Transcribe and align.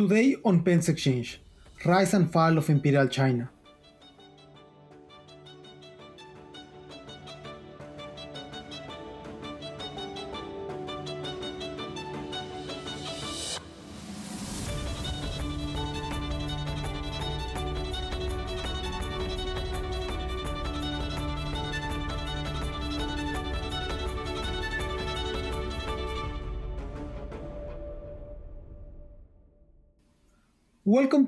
Today 0.00 0.34
on 0.46 0.62
Pence 0.64 0.88
Exchange 0.88 1.42
Rise 1.84 2.14
and 2.14 2.32
Fall 2.32 2.56
of 2.56 2.70
Imperial 2.70 3.06
China. 3.06 3.50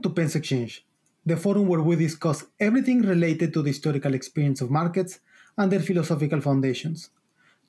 To 0.02 0.11
Pence 0.11 0.34
Exchange, 0.34 0.84
the 1.24 1.37
forum 1.37 1.69
where 1.69 1.80
we 1.80 1.95
discuss 1.97 2.45
everything 2.59 3.02
related 3.02 3.52
to 3.52 3.62
the 3.62 3.70
historical 3.70 4.15
experience 4.15 4.61
of 4.61 4.70
markets 4.70 5.20
and 5.56 5.70
their 5.70 5.80
philosophical 5.80 6.41
foundations. 6.41 7.11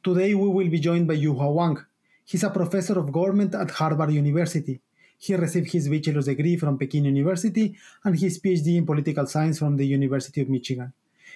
Today 0.03 0.33
we 0.33 0.47
will 0.47 0.69
be 0.69 0.79
joined 0.79 1.07
by 1.07 1.15
Yuhua 1.15 1.53
Wang. 1.53 1.77
He's 2.25 2.43
a 2.43 2.49
professor 2.49 2.97
of 2.97 3.11
government 3.11 3.53
at 3.53 3.71
Harvard 3.71 4.11
University. 4.11 4.81
He 5.17 5.35
received 5.35 5.71
his 5.71 5.87
bachelor's 5.87 6.25
degree 6.25 6.57
from 6.57 6.77
Peking 6.77 7.05
University 7.05 7.75
and 8.03 8.17
his 8.19 8.39
PhD 8.39 8.77
in 8.77 8.85
political 8.85 9.27
science 9.27 9.59
from 9.59 9.77
the 9.77 9.85
University 9.85 10.41
of 10.41 10.49
Michigan. 10.49 10.91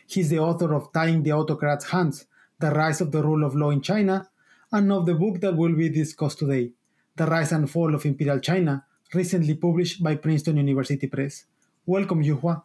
He's 0.07 0.29
the 0.29 0.39
author 0.39 0.73
of 0.73 0.91
Tying 0.91 1.21
the 1.21 1.31
Autocrat's 1.31 1.89
Hands 1.91 2.25
The 2.59 2.71
Rise 2.71 3.01
of 3.01 3.11
the 3.11 3.21
Rule 3.21 3.45
of 3.45 3.55
Law 3.55 3.69
in 3.69 3.81
China, 3.81 4.27
and 4.71 4.91
of 4.91 5.05
the 5.05 5.13
book 5.13 5.39
that 5.41 5.55
will 5.55 5.75
be 5.75 5.89
discussed 5.89 6.39
today, 6.39 6.71
The 7.15 7.27
Rise 7.27 7.51
and 7.51 7.69
Fall 7.69 7.93
of 7.93 8.05
Imperial 8.05 8.39
China 8.39 8.86
recently 9.13 9.55
published 9.55 10.03
by 10.03 10.15
Princeton 10.15 10.57
University 10.57 11.07
Press. 11.07 11.45
Welcome, 11.85 12.23
Yuhua. 12.23 12.63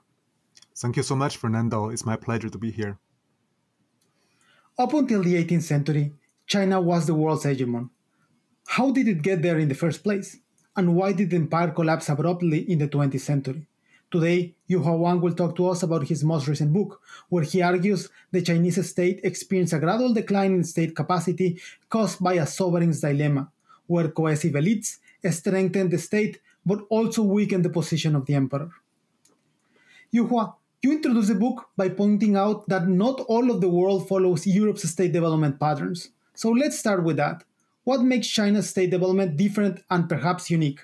Thank 0.74 0.96
you 0.96 1.02
so 1.02 1.14
much, 1.14 1.36
Fernando. 1.36 1.90
It's 1.90 2.04
my 2.04 2.16
pleasure 2.16 2.48
to 2.48 2.58
be 2.58 2.70
here. 2.70 2.98
Up 4.78 4.92
until 4.94 5.22
the 5.22 5.34
18th 5.34 5.62
century, 5.62 6.12
China 6.46 6.80
was 6.80 7.06
the 7.06 7.14
world's 7.14 7.44
hegemon. 7.44 7.90
How 8.66 8.90
did 8.90 9.06
it 9.06 9.22
get 9.22 9.42
there 9.42 9.58
in 9.58 9.68
the 9.68 9.74
first 9.74 10.02
place? 10.02 10.38
And 10.74 10.96
why 10.96 11.12
did 11.12 11.30
the 11.30 11.36
empire 11.36 11.70
collapse 11.70 12.08
abruptly 12.08 12.70
in 12.70 12.78
the 12.78 12.88
20th 12.88 13.20
century? 13.20 13.66
Today, 14.10 14.54
Yuhua 14.68 14.98
Wang 14.98 15.20
will 15.20 15.34
talk 15.34 15.56
to 15.56 15.68
us 15.68 15.82
about 15.82 16.06
his 16.08 16.24
most 16.24 16.46
recent 16.48 16.72
book, 16.72 17.00
where 17.28 17.44
he 17.44 17.62
argues 17.62 18.10
the 18.30 18.42
Chinese 18.42 18.86
state 18.88 19.20
experienced 19.24 19.72
a 19.72 19.78
gradual 19.78 20.12
decline 20.12 20.52
in 20.52 20.64
state 20.64 20.94
capacity 20.96 21.60
caused 21.88 22.22
by 22.22 22.34
a 22.34 22.46
sovereign's 22.46 23.00
dilemma, 23.00 23.50
where 23.86 24.08
cohesive 24.08 24.52
elites 24.52 24.98
strengthened 25.30 25.90
the 25.90 25.98
state 25.98 26.40
but 26.64 26.80
also 26.90 27.22
weaken 27.22 27.62
the 27.62 27.70
position 27.70 28.14
of 28.14 28.26
the 28.26 28.34
emperor. 28.34 28.70
Yuhua, 30.14 30.54
you 30.82 30.92
introduce 30.92 31.28
the 31.28 31.34
book 31.34 31.68
by 31.76 31.88
pointing 31.88 32.36
out 32.36 32.68
that 32.68 32.88
not 32.88 33.20
all 33.20 33.50
of 33.50 33.60
the 33.60 33.68
world 33.68 34.08
follows 34.08 34.46
Europe's 34.46 34.88
state 34.88 35.12
development 35.12 35.58
patterns. 35.58 36.10
So 36.34 36.50
let's 36.50 36.78
start 36.78 37.04
with 37.04 37.16
that. 37.16 37.44
What 37.84 38.02
makes 38.02 38.28
China's 38.28 38.68
state 38.68 38.90
development 38.90 39.36
different 39.36 39.80
and 39.90 40.08
perhaps 40.08 40.50
unique? 40.50 40.80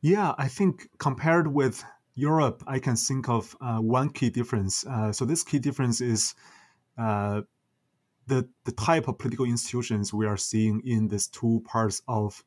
Yeah, 0.00 0.34
I 0.38 0.48
think 0.48 0.88
compared 0.98 1.48
with 1.48 1.82
Europe, 2.14 2.62
I 2.66 2.78
can 2.78 2.96
think 2.96 3.28
of 3.28 3.56
uh, 3.60 3.78
one 3.78 4.10
key 4.10 4.30
difference. 4.30 4.86
Uh, 4.86 5.12
so 5.12 5.24
this 5.24 5.42
key 5.42 5.58
difference 5.58 6.00
is 6.00 6.34
uh, 6.96 7.42
the 8.26 8.48
the 8.64 8.72
type 8.72 9.08
of 9.08 9.18
political 9.18 9.46
institutions 9.46 10.12
we 10.12 10.26
are 10.26 10.36
seeing 10.36 10.82
in 10.84 11.08
these 11.08 11.26
two 11.28 11.62
parts 11.64 12.02
of 12.06 12.44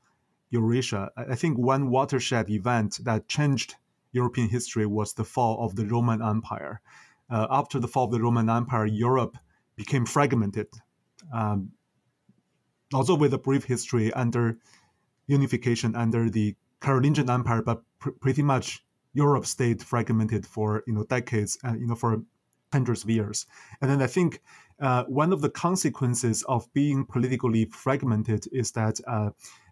Eurasia. 0.51 1.11
I 1.15 1.35
think 1.35 1.57
one 1.57 1.89
watershed 1.89 2.49
event 2.49 2.99
that 3.03 3.27
changed 3.27 3.75
European 4.11 4.49
history 4.49 4.85
was 4.85 5.13
the 5.13 5.23
fall 5.23 5.63
of 5.65 5.75
the 5.75 5.85
Roman 5.85 6.21
Empire. 6.21 6.81
Uh, 7.29 7.47
after 7.49 7.79
the 7.79 7.87
fall 7.87 8.05
of 8.05 8.11
the 8.11 8.21
Roman 8.21 8.49
Empire, 8.49 8.85
Europe 8.85 9.37
became 9.75 10.05
fragmented. 10.05 10.67
Um, 11.33 11.71
also, 12.93 13.15
with 13.15 13.33
a 13.33 13.37
brief 13.37 13.63
history 13.63 14.11
under 14.13 14.57
unification 15.27 15.95
under 15.95 16.29
the 16.29 16.55
Carolingian 16.81 17.29
Empire, 17.29 17.61
but 17.61 17.83
pr- 17.99 18.09
pretty 18.09 18.43
much 18.43 18.83
Europe 19.13 19.45
stayed 19.45 19.81
fragmented 19.81 20.45
for 20.45 20.83
you 20.85 20.93
know 20.93 21.05
decades, 21.05 21.57
uh, 21.63 21.73
you 21.73 21.87
know 21.87 21.95
for 21.95 22.21
hundreds 22.73 23.03
of 23.03 23.09
years. 23.09 23.45
And 23.81 23.89
then 23.89 24.01
I 24.01 24.07
think 24.07 24.41
uh, 24.79 25.03
one 25.05 25.31
of 25.33 25.41
the 25.41 25.49
consequences 25.49 26.43
of 26.43 26.71
being 26.73 27.05
politically 27.05 27.65
fragmented 27.65 28.47
is 28.51 28.71
that 28.71 28.99
uh, 29.07 29.29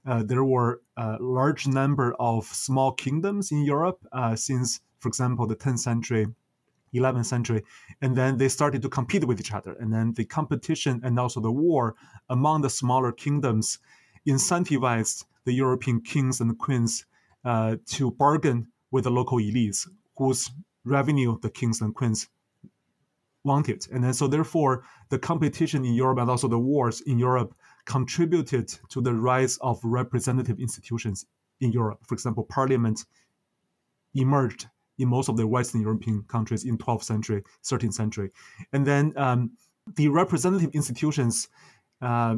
uh, 0.09 0.23
there 0.23 0.43
were 0.43 0.81
a 0.97 1.17
large 1.19 1.67
number 1.67 2.15
of 2.19 2.43
small 2.45 2.91
kingdoms 2.91 3.51
in 3.51 3.63
Europe 3.63 3.99
uh, 4.11 4.35
since, 4.35 4.81
for 4.97 5.07
example, 5.07 5.45
the 5.45 5.55
10th 5.55 5.79
century, 5.79 6.25
11th 6.95 7.27
century, 7.27 7.63
and 8.01 8.15
then 8.15 8.37
they 8.37 8.49
started 8.49 8.81
to 8.81 8.89
compete 8.89 9.25
with 9.25 9.39
each 9.39 9.53
other. 9.53 9.73
And 9.73 9.93
then 9.93 10.13
the 10.13 10.25
competition 10.25 10.99
and 11.03 11.19
also 11.19 11.39
the 11.39 11.51
war 11.51 11.95
among 12.27 12.61
the 12.61 12.71
smaller 12.71 13.11
kingdoms 13.11 13.77
incentivized 14.27 15.25
the 15.45 15.53
European 15.53 16.01
kings 16.01 16.41
and 16.41 16.57
queens 16.57 17.05
uh, 17.45 17.75
to 17.85 18.09
bargain 18.09 18.67
with 18.89 19.03
the 19.03 19.11
local 19.11 19.37
elites, 19.37 19.87
whose 20.17 20.49
revenue 20.85 21.37
the 21.39 21.51
kings 21.51 21.81
and 21.81 21.93
queens 21.93 22.27
wanted. 23.43 23.85
And 23.91 24.03
then 24.03 24.15
so 24.15 24.27
therefore 24.27 24.83
the 25.09 25.19
competition 25.19 25.85
in 25.85 25.93
Europe 25.93 26.17
and 26.17 26.31
also 26.31 26.47
the 26.47 26.59
wars 26.59 27.01
in 27.01 27.19
Europe 27.19 27.53
contributed 27.89 28.67
to 28.87 29.01
the 29.01 29.13
rise 29.13 29.57
of 29.61 29.79
representative 29.83 30.59
institutions 30.59 31.25
in 31.59 31.71
Europe. 31.71 31.99
For 32.07 32.13
example, 32.13 32.43
parliament 32.43 33.03
emerged 34.13 34.67
in 34.99 35.09
most 35.09 35.27
of 35.27 35.37
the 35.37 35.47
Western 35.47 35.81
European 35.81 36.23
countries 36.27 36.65
in 36.65 36.77
12th 36.77 37.03
century, 37.03 37.41
13th 37.63 37.95
century. 37.95 38.29
And 38.71 38.85
then 38.85 39.13
um, 39.17 39.51
the 39.95 40.07
representative 40.09 40.69
institutions 40.73 41.49
uh, 41.99 42.35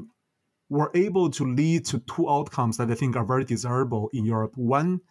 were 0.70 0.90
able 0.94 1.30
to 1.32 1.44
lead 1.46 1.86
to 1.88 2.00
two 2.00 2.30
outcomes 2.30 2.78
that 2.78 2.90
I 2.90 2.96
think 2.96 3.18
are 3.18 3.26
very 3.26 3.44
desirable 3.44 4.10
in 4.14 4.24
Europe. 4.24 4.54
One, 4.56 5.02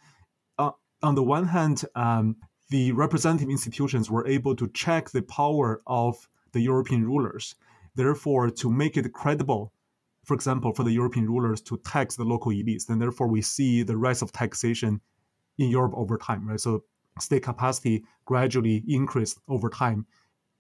uh, 0.59 0.71
on 1.03 1.17
the 1.17 1.23
one 1.23 1.49
hand, 1.49 1.85
um, 1.95 2.37
the 2.71 2.93
representative 2.93 3.51
institutions 3.51 4.11
were 4.11 4.27
able 4.27 4.57
to 4.57 4.69
check 4.69 5.11
the 5.11 5.23
power 5.23 5.83
of 5.87 6.29
the 6.53 6.61
European 6.61 7.05
rulers. 7.05 7.57
Therefore, 7.95 8.49
to 8.49 8.71
make 8.71 8.97
it 8.97 9.13
credible, 9.13 9.75
for 10.25 10.35
example, 10.35 10.73
for 10.73 10.85
the 10.85 10.93
European 10.93 11.27
rulers 11.27 11.61
to 11.63 11.79
tax 11.79 12.17
the 12.17 12.25
local 12.25 12.53
elites, 12.53 12.89
and 12.89 13.01
therefore 13.01 13.29
we 13.29 13.43
see 13.43 13.83
the 13.83 13.97
rise 13.97 14.23
of 14.23 14.33
taxation 14.33 15.01
in 15.59 15.71
Europe 15.71 15.93
over 15.97 16.17
time, 16.19 16.49
right? 16.49 16.61
So 16.61 16.85
state 17.19 17.43
capacity 17.43 18.05
gradually 18.25 18.85
increased 18.89 19.39
over 19.49 19.69
time 19.69 20.07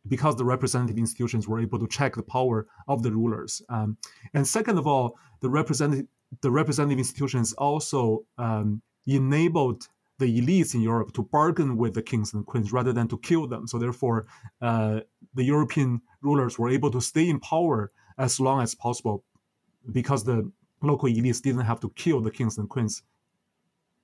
because 0.08 0.36
the 0.36 0.44
representative 0.44 0.98
institutions 0.98 1.46
were 1.46 1.60
able 1.60 1.78
to 1.78 1.86
check 1.86 2.14
the 2.16 2.22
power 2.22 2.66
of 2.88 3.02
the 3.02 3.12
rulers. 3.12 3.62
Um, 3.68 3.96
and 4.34 4.46
second 4.46 4.78
of 4.78 4.86
all, 4.86 5.18
the 5.40 5.50
representative 5.50 6.06
the 6.42 6.50
representative 6.50 6.98
institutions 6.98 7.52
also 7.54 8.24
um, 8.38 8.82
enabled 9.04 9.88
the 10.20 10.40
elites 10.40 10.74
in 10.74 10.80
Europe 10.80 11.12
to 11.14 11.22
bargain 11.24 11.76
with 11.76 11.94
the 11.94 12.02
kings 12.02 12.32
and 12.32 12.46
queens 12.46 12.72
rather 12.72 12.92
than 12.92 13.08
to 13.08 13.18
kill 13.18 13.48
them. 13.48 13.66
So 13.66 13.78
therefore, 13.78 14.26
uh, 14.62 15.00
the 15.34 15.42
European 15.42 16.02
rulers 16.22 16.56
were 16.56 16.70
able 16.70 16.90
to 16.92 17.00
stay 17.00 17.28
in 17.28 17.40
power 17.40 17.90
as 18.16 18.38
long 18.38 18.62
as 18.62 18.74
possible 18.74 19.24
because 19.92 20.24
the 20.24 20.50
local 20.82 21.08
elites 21.08 21.42
didn't 21.42 21.62
have 21.62 21.80
to 21.80 21.90
kill 21.90 22.20
the 22.20 22.30
kings 22.30 22.58
and 22.58 22.68
queens 22.68 23.02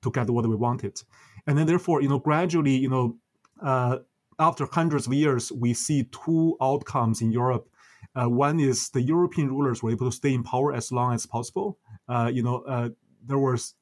to 0.02 0.10
get 0.10 0.30
what 0.30 0.46
we 0.46 0.54
wanted. 0.54 1.00
And 1.46 1.56
then 1.56 1.66
therefore, 1.66 2.02
you 2.02 2.08
know, 2.08 2.18
gradually, 2.18 2.76
you 2.76 2.88
know, 2.88 3.16
uh, 3.62 3.98
after 4.38 4.66
hundreds 4.70 5.06
of 5.06 5.14
years, 5.14 5.50
we 5.50 5.72
see 5.72 6.04
two 6.04 6.56
outcomes 6.60 7.22
in 7.22 7.30
Europe. 7.30 7.68
Uh, 8.14 8.28
one 8.28 8.60
is 8.60 8.90
the 8.90 9.00
European 9.00 9.48
rulers 9.48 9.82
were 9.82 9.90
able 9.90 10.10
to 10.10 10.16
stay 10.16 10.34
in 10.34 10.42
power 10.42 10.74
as 10.74 10.92
long 10.92 11.14
as 11.14 11.26
possible. 11.26 11.78
Uh, 12.08 12.30
you 12.32 12.42
know, 12.42 12.58
uh, 12.62 12.90
there 13.24 13.38
was 13.38 13.74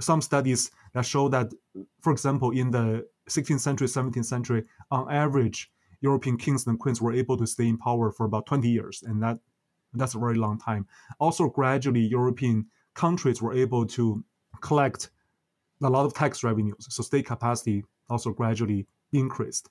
some 0.00 0.20
studies 0.20 0.70
that 0.94 1.04
show 1.04 1.28
that, 1.28 1.52
for 2.00 2.12
example, 2.12 2.50
in 2.50 2.70
the 2.70 3.06
16th 3.28 3.60
century, 3.60 3.86
17th 3.86 4.24
century, 4.24 4.64
on 4.90 5.10
average, 5.10 5.70
European 6.00 6.36
kings 6.36 6.66
and 6.66 6.78
queens 6.78 7.00
were 7.00 7.12
able 7.12 7.36
to 7.36 7.46
stay 7.46 7.68
in 7.68 7.78
power 7.78 8.10
for 8.10 8.26
about 8.26 8.46
20 8.46 8.68
years, 8.68 9.02
and 9.06 9.22
that 9.22 9.38
that's 9.94 10.14
a 10.14 10.18
very 10.18 10.36
long 10.36 10.58
time. 10.58 10.86
Also, 11.20 11.48
gradually, 11.48 12.00
European 12.00 12.66
countries 12.94 13.40
were 13.42 13.54
able 13.54 13.86
to 13.86 14.24
collect 14.60 15.10
a 15.82 15.90
lot 15.90 16.06
of 16.06 16.14
tax 16.14 16.44
revenues, 16.44 16.86
so 16.88 17.02
state 17.02 17.26
capacity 17.26 17.84
also 18.08 18.30
gradually 18.30 18.86
increased. 19.12 19.68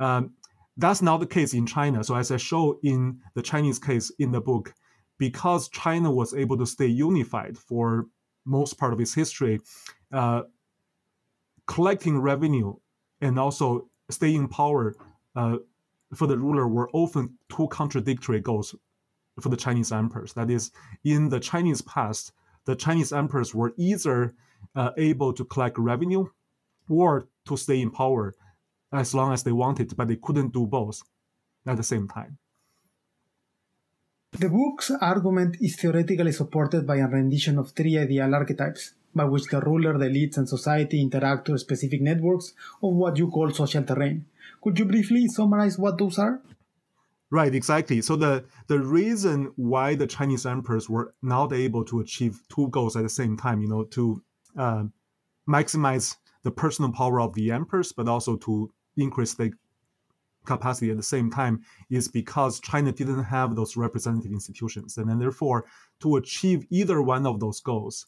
Um, 0.00 0.32
that's 0.76 1.02
not 1.02 1.18
the 1.18 1.26
case 1.26 1.54
in 1.54 1.66
China. 1.66 2.02
So, 2.02 2.14
as 2.16 2.30
I 2.30 2.36
show 2.36 2.78
in 2.82 3.20
the 3.34 3.42
Chinese 3.42 3.78
case 3.78 4.10
in 4.18 4.32
the 4.32 4.40
book, 4.40 4.74
because 5.18 5.68
China 5.68 6.10
was 6.10 6.34
able 6.34 6.58
to 6.58 6.66
stay 6.66 6.86
unified 6.86 7.56
for 7.56 8.06
most 8.44 8.78
part 8.78 8.92
of 8.92 9.00
its 9.00 9.14
history, 9.14 9.60
uh, 10.12 10.42
collecting 11.66 12.18
revenue 12.18 12.74
and 13.20 13.38
also 13.38 13.88
staying 14.10 14.36
in 14.36 14.48
power 14.48 14.94
uh, 15.36 15.56
for 16.14 16.26
the 16.26 16.36
ruler 16.36 16.68
were 16.68 16.90
often 16.92 17.38
two 17.50 17.66
contradictory 17.68 18.40
goals 18.40 18.74
for 19.40 19.48
the 19.48 19.56
Chinese 19.56 19.92
emperors. 19.92 20.32
That 20.34 20.50
is, 20.50 20.70
in 21.04 21.28
the 21.28 21.40
Chinese 21.40 21.82
past, 21.82 22.32
the 22.64 22.76
Chinese 22.76 23.12
emperors 23.12 23.54
were 23.54 23.74
either 23.76 24.34
uh, 24.74 24.90
able 24.96 25.32
to 25.32 25.44
collect 25.44 25.78
revenue 25.78 26.26
or 26.88 27.28
to 27.46 27.56
stay 27.56 27.80
in 27.80 27.90
power 27.90 28.34
as 28.92 29.14
long 29.14 29.32
as 29.32 29.42
they 29.42 29.52
wanted, 29.52 29.96
but 29.96 30.08
they 30.08 30.16
couldn't 30.16 30.52
do 30.52 30.66
both 30.66 31.02
at 31.66 31.76
the 31.76 31.82
same 31.82 32.08
time. 32.08 32.38
The 34.38 34.48
book's 34.48 34.90
argument 34.90 35.58
is 35.60 35.76
theoretically 35.76 36.32
supported 36.32 36.86
by 36.86 36.96
a 36.96 37.06
rendition 37.06 37.58
of 37.58 37.70
three 37.70 37.98
ideal 37.98 38.34
archetypes 38.34 38.94
by 39.14 39.24
which 39.24 39.44
the 39.44 39.60
ruler, 39.60 39.96
the 39.96 40.06
elites, 40.06 40.36
and 40.38 40.48
society 40.48 41.00
interact 41.00 41.46
through 41.46 41.58
specific 41.58 42.00
networks 42.00 42.52
of 42.82 42.94
what 42.94 43.16
you 43.16 43.30
call 43.30 43.52
social 43.52 43.84
terrain. 43.84 44.24
Could 44.60 44.78
you 44.78 44.86
briefly 44.86 45.28
summarize 45.28 45.78
what 45.78 45.98
those 45.98 46.18
are? 46.18 46.40
Right, 47.34 47.52
exactly. 47.52 48.00
So 48.00 48.14
the 48.14 48.44
the 48.68 48.78
reason 48.78 49.50
why 49.56 49.96
the 49.96 50.06
Chinese 50.06 50.46
emperors 50.46 50.88
were 50.88 51.16
not 51.20 51.52
able 51.52 51.84
to 51.86 51.98
achieve 51.98 52.40
two 52.48 52.68
goals 52.68 52.96
at 52.96 53.02
the 53.02 53.08
same 53.08 53.36
time, 53.36 53.60
you 53.60 53.66
know, 53.66 53.82
to 53.96 54.22
uh, 54.56 54.84
maximize 55.48 56.14
the 56.44 56.52
personal 56.52 56.92
power 56.92 57.20
of 57.20 57.34
the 57.34 57.50
emperors, 57.50 57.90
but 57.90 58.06
also 58.06 58.36
to 58.36 58.72
increase 58.96 59.34
the 59.34 59.52
capacity 60.46 60.92
at 60.92 60.96
the 60.96 61.02
same 61.02 61.28
time, 61.28 61.64
is 61.90 62.06
because 62.06 62.60
China 62.60 62.92
didn't 62.92 63.24
have 63.24 63.56
those 63.56 63.76
representative 63.76 64.30
institutions, 64.30 64.96
and 64.96 65.10
then 65.10 65.18
therefore 65.18 65.64
to 66.02 66.14
achieve 66.14 66.64
either 66.70 67.02
one 67.02 67.26
of 67.26 67.40
those 67.40 67.58
goals, 67.58 68.06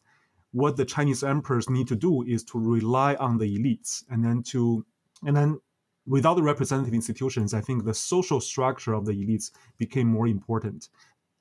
what 0.52 0.76
the 0.76 0.84
Chinese 0.84 1.24
emperors 1.24 1.68
need 1.68 1.88
to 1.88 1.96
do 1.96 2.22
is 2.22 2.44
to 2.44 2.60
rely 2.60 3.16
on 3.16 3.38
the 3.38 3.58
elites, 3.58 4.04
and 4.08 4.24
then 4.24 4.44
to 4.44 4.86
and 5.24 5.36
then 5.36 5.58
without 6.06 6.34
the 6.34 6.42
representative 6.42 6.94
institutions, 6.94 7.54
I 7.54 7.60
think 7.60 7.84
the 7.84 7.94
social 7.94 8.40
structure 8.40 8.94
of 8.94 9.04
the 9.04 9.12
elites 9.12 9.50
became 9.78 10.08
more 10.08 10.28
important. 10.28 10.88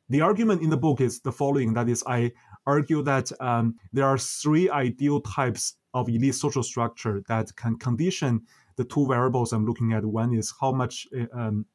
The 0.09 0.21
argument 0.21 0.61
in 0.61 0.69
the 0.69 0.77
book 0.77 1.01
is 1.01 1.21
the 1.21 1.31
following 1.31 1.73
that 1.73 1.89
is, 1.89 2.03
I 2.05 2.31
argue 2.65 3.01
that 3.03 3.31
um, 3.39 3.75
there 3.93 4.05
are 4.05 4.17
three 4.17 4.69
ideal 4.69 5.21
types 5.21 5.75
of 5.93 6.09
elite 6.09 6.35
social 6.35 6.63
structure 6.63 7.23
that 7.27 7.55
can 7.55 7.77
condition 7.77 8.41
the 8.75 8.83
two 8.83 9.07
variables 9.07 9.53
I'm 9.53 9.65
looking 9.65 9.93
at. 9.93 10.05
One 10.05 10.33
is 10.33 10.53
how 10.59 10.71
much, 10.71 11.07
uh, 11.17 11.25
um, 11.33 11.65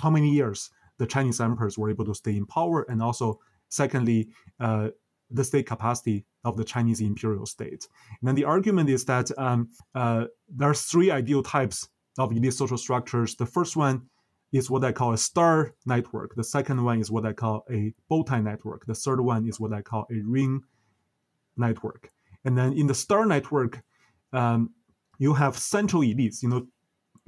how 0.00 0.10
many 0.10 0.30
years 0.30 0.70
the 0.98 1.06
Chinese 1.06 1.40
emperors 1.40 1.78
were 1.78 1.90
able 1.90 2.04
to 2.04 2.14
stay 2.14 2.36
in 2.36 2.46
power, 2.46 2.84
and 2.88 3.02
also, 3.02 3.40
secondly, 3.68 4.28
uh, 4.60 4.88
the 5.30 5.42
state 5.42 5.66
capacity 5.66 6.26
of 6.44 6.56
the 6.56 6.64
Chinese 6.64 7.00
imperial 7.00 7.46
state. 7.46 7.88
And 8.20 8.28
then 8.28 8.34
the 8.34 8.44
argument 8.44 8.90
is 8.90 9.04
that 9.06 9.30
um, 9.38 9.70
uh, 9.94 10.26
there 10.48 10.68
are 10.68 10.74
three 10.74 11.10
ideal 11.10 11.42
types 11.42 11.88
of 12.18 12.32
elite 12.32 12.54
social 12.54 12.78
structures. 12.78 13.34
The 13.36 13.46
first 13.46 13.76
one 13.76 14.02
is 14.52 14.70
what 14.70 14.84
I 14.84 14.92
call 14.92 15.12
a 15.12 15.18
star 15.18 15.74
network. 15.86 16.34
The 16.34 16.44
second 16.44 16.84
one 16.84 17.00
is 17.00 17.10
what 17.10 17.24
I 17.24 17.32
call 17.32 17.64
a 17.70 17.92
bow 18.08 18.22
tie 18.22 18.40
network. 18.40 18.86
The 18.86 18.94
third 18.94 19.20
one 19.20 19.48
is 19.48 19.58
what 19.58 19.72
I 19.72 19.80
call 19.80 20.06
a 20.10 20.20
ring 20.24 20.62
network. 21.56 22.10
And 22.44 22.56
then 22.56 22.72
in 22.74 22.86
the 22.86 22.94
star 22.94 23.24
network, 23.24 23.82
um, 24.32 24.70
you 25.18 25.34
have 25.34 25.56
central 25.56 26.02
elites, 26.02 26.42
you 26.42 26.48
know, 26.48 26.66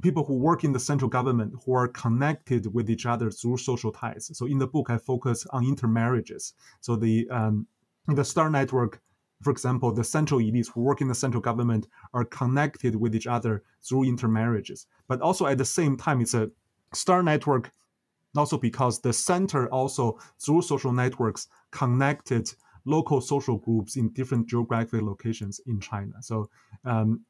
people 0.02 0.24
who 0.24 0.34
work 0.34 0.64
in 0.64 0.72
the 0.72 0.80
central 0.80 1.08
government 1.08 1.54
who 1.64 1.74
are 1.74 1.88
connected 1.88 2.72
with 2.74 2.90
each 2.90 3.06
other 3.06 3.30
through 3.30 3.56
social 3.56 3.92
ties. 3.92 4.30
So 4.36 4.46
in 4.46 4.58
the 4.58 4.66
book, 4.66 4.90
I 4.90 4.98
focus 4.98 5.46
on 5.50 5.64
intermarriages. 5.64 6.54
So 6.80 6.96
the 6.96 7.28
um, 7.30 7.66
the 8.08 8.24
star 8.24 8.50
network, 8.50 9.00
for 9.44 9.50
example, 9.50 9.92
the 9.92 10.02
central 10.02 10.40
elites 10.40 10.72
who 10.72 10.80
work 10.80 11.02
in 11.02 11.08
the 11.08 11.14
central 11.14 11.42
government 11.42 11.86
are 12.14 12.24
connected 12.24 12.96
with 12.96 13.14
each 13.14 13.26
other 13.26 13.62
through 13.82 14.04
intermarriages. 14.04 14.86
But 15.06 15.20
also 15.20 15.46
at 15.46 15.58
the 15.58 15.64
same 15.66 15.98
time, 15.98 16.22
it's 16.22 16.32
a 16.32 16.50
star 16.94 17.22
network 17.22 17.70
also 18.34 18.56
because 18.56 19.00
the 19.00 19.12
center 19.12 19.68
also 19.68 20.18
through 20.40 20.62
social 20.62 20.92
networks 20.92 21.46
connected 21.70 22.50
local 22.86 23.20
social 23.20 23.58
groups 23.58 23.96
in 23.96 24.08
different 24.10 24.48
geographic 24.48 25.02
locations 25.02 25.60
in 25.66 25.78
China. 25.78 26.14
So, 26.20 26.48
um, 26.84 27.20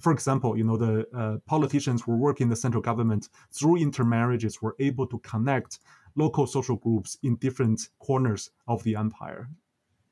for 0.00 0.12
example, 0.12 0.56
you 0.56 0.64
know 0.64 0.76
the 0.76 1.06
uh, 1.16 1.36
politicians 1.46 2.02
who 2.02 2.16
work 2.16 2.40
in 2.40 2.48
the 2.48 2.56
central 2.56 2.82
government 2.82 3.28
through 3.52 3.76
intermarriages 3.76 4.60
were 4.60 4.74
able 4.80 5.06
to 5.06 5.18
connect 5.20 5.78
local 6.16 6.46
social 6.46 6.76
groups 6.76 7.16
in 7.22 7.36
different 7.36 7.88
corners 8.00 8.50
of 8.66 8.82
the 8.82 8.96
empire. 8.96 9.48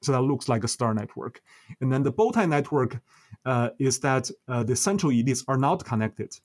So 0.03 0.12
that 0.12 0.23
looks 0.23 0.49
like 0.49 0.65
a 0.65 0.69
star 0.69 0.95
network. 0.95 1.41
And 1.81 1.93
then 1.93 2.03
the 2.03 2.12
bow 2.12 2.31
tie 2.31 2.47
network 2.47 3.00
uh, 3.45 3.71
is 3.79 3.99
that 4.00 4.31
uh, 4.47 4.62
the 4.62 4.77
central 4.77 5.12
elites 5.12 5.45
are 5.49 5.56
not 5.59 5.85
connected 5.85 6.37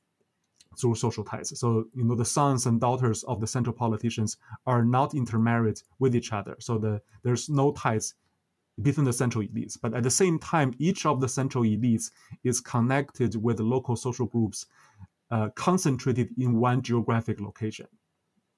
through 0.79 0.95
social 0.95 1.23
ties. 1.23 1.57
So, 1.59 1.85
you 1.93 2.03
know, 2.03 2.15
the 2.15 2.25
sons 2.25 2.65
and 2.65 2.81
daughters 2.81 3.23
of 3.23 3.39
the 3.39 3.47
central 3.47 3.75
politicians 3.75 4.37
are 4.65 4.83
not 4.83 5.13
intermarried 5.13 5.79
with 5.99 6.15
each 6.15 6.33
other. 6.33 6.55
So 6.59 6.77
the, 6.79 7.01
there's 7.23 7.47
no 7.47 7.73
ties 7.73 8.15
between 8.81 9.05
the 9.05 9.13
central 9.13 9.45
elites. 9.45 9.77
But 9.79 9.93
at 9.93 10.03
the 10.03 10.09
same 10.09 10.39
time, 10.39 10.73
each 10.79 11.05
of 11.05 11.21
the 11.21 11.29
central 11.29 11.63
elites 11.63 12.09
is 12.43 12.59
connected 12.59 13.35
with 13.35 13.59
local 13.59 13.95
social 13.95 14.25
groups 14.25 14.65
uh, 15.29 15.49
concentrated 15.55 16.29
in 16.37 16.59
one 16.59 16.81
geographic 16.81 17.39
location. 17.39 17.87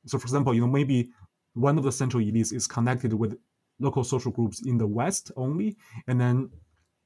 So, 0.06 0.18
for 0.18 0.26
example, 0.26 0.54
you 0.54 0.62
know, 0.62 0.68
maybe 0.68 1.10
one 1.54 1.78
of 1.78 1.84
the 1.84 1.92
central 1.92 2.24
elites 2.24 2.54
is 2.54 2.68
connected 2.68 3.14
with 3.14 3.38
local 3.80 4.04
social 4.04 4.32
groups 4.32 4.66
in 4.66 4.78
the 4.78 4.88
West 4.88 5.32
only, 5.36 5.76
and 6.08 6.20
then 6.20 6.50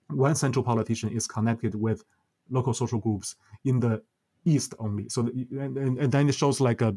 one 0.09 0.35
central 0.35 0.63
politician 0.63 1.09
is 1.09 1.27
connected 1.27 1.75
with 1.75 2.03
local 2.49 2.73
social 2.73 2.99
groups 2.99 3.35
in 3.65 3.79
the 3.79 4.01
East 4.45 4.73
only. 4.79 5.07
So 5.09 5.29
and, 5.51 5.77
and 5.77 6.11
then 6.11 6.29
it 6.29 6.35
shows 6.35 6.59
like 6.59 6.81
a 6.81 6.95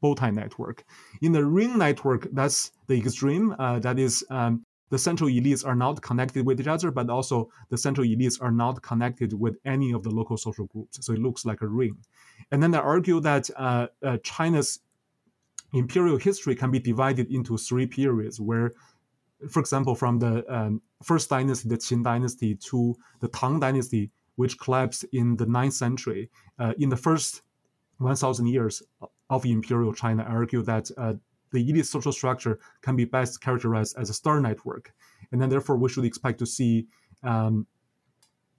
bow 0.00 0.14
tie 0.14 0.30
network. 0.30 0.84
In 1.22 1.32
the 1.32 1.44
ring 1.44 1.78
network, 1.78 2.28
that's 2.32 2.72
the 2.86 2.98
extreme. 2.98 3.54
Uh, 3.58 3.78
that 3.80 3.98
is, 3.98 4.24
um, 4.30 4.64
the 4.90 4.98
central 4.98 5.28
elites 5.28 5.66
are 5.66 5.74
not 5.74 6.00
connected 6.00 6.46
with 6.46 6.60
each 6.60 6.66
other, 6.66 6.90
but 6.90 7.10
also 7.10 7.50
the 7.68 7.76
central 7.76 8.06
elites 8.06 8.40
are 8.40 8.52
not 8.52 8.80
connected 8.82 9.32
with 9.32 9.56
any 9.64 9.92
of 9.92 10.02
the 10.02 10.10
local 10.10 10.36
social 10.36 10.66
groups. 10.66 11.04
So 11.04 11.12
it 11.12 11.18
looks 11.18 11.44
like 11.44 11.60
a 11.62 11.66
ring. 11.66 11.96
And 12.50 12.62
then 12.62 12.74
I 12.74 12.78
argue 12.78 13.20
that 13.20 13.50
uh, 13.56 13.88
uh, 14.02 14.18
China's 14.22 14.80
imperial 15.72 16.16
history 16.16 16.54
can 16.54 16.70
be 16.70 16.78
divided 16.78 17.30
into 17.30 17.56
three 17.56 17.86
periods 17.86 18.40
where 18.40 18.74
for 19.50 19.60
example 19.60 19.94
from 19.94 20.18
the 20.18 20.44
um, 20.52 20.80
first 21.02 21.28
dynasty 21.30 21.68
the 21.68 21.76
qin 21.76 22.02
dynasty 22.02 22.54
to 22.54 22.96
the 23.20 23.28
tang 23.28 23.60
dynasty 23.60 24.10
which 24.36 24.58
collapsed 24.58 25.04
in 25.12 25.36
the 25.36 25.46
9th 25.46 25.72
century 25.72 26.30
uh, 26.58 26.72
in 26.78 26.88
the 26.88 26.96
first 26.96 27.42
1000 27.98 28.46
years 28.46 28.82
of 29.30 29.44
imperial 29.44 29.92
china 29.92 30.24
I 30.26 30.32
argue 30.32 30.62
that 30.62 30.90
uh, 30.96 31.14
the 31.52 31.68
elite 31.68 31.86
social 31.86 32.12
structure 32.12 32.58
can 32.82 32.96
be 32.96 33.04
best 33.04 33.40
characterized 33.40 33.96
as 33.98 34.10
a 34.10 34.14
star 34.14 34.40
network. 34.40 34.92
And 35.32 35.40
then 35.40 35.48
therefore 35.48 35.76
we 35.76 35.88
should 35.88 36.04
expect 36.04 36.38
to 36.40 36.46
see 36.46 36.86
um, 37.22 37.66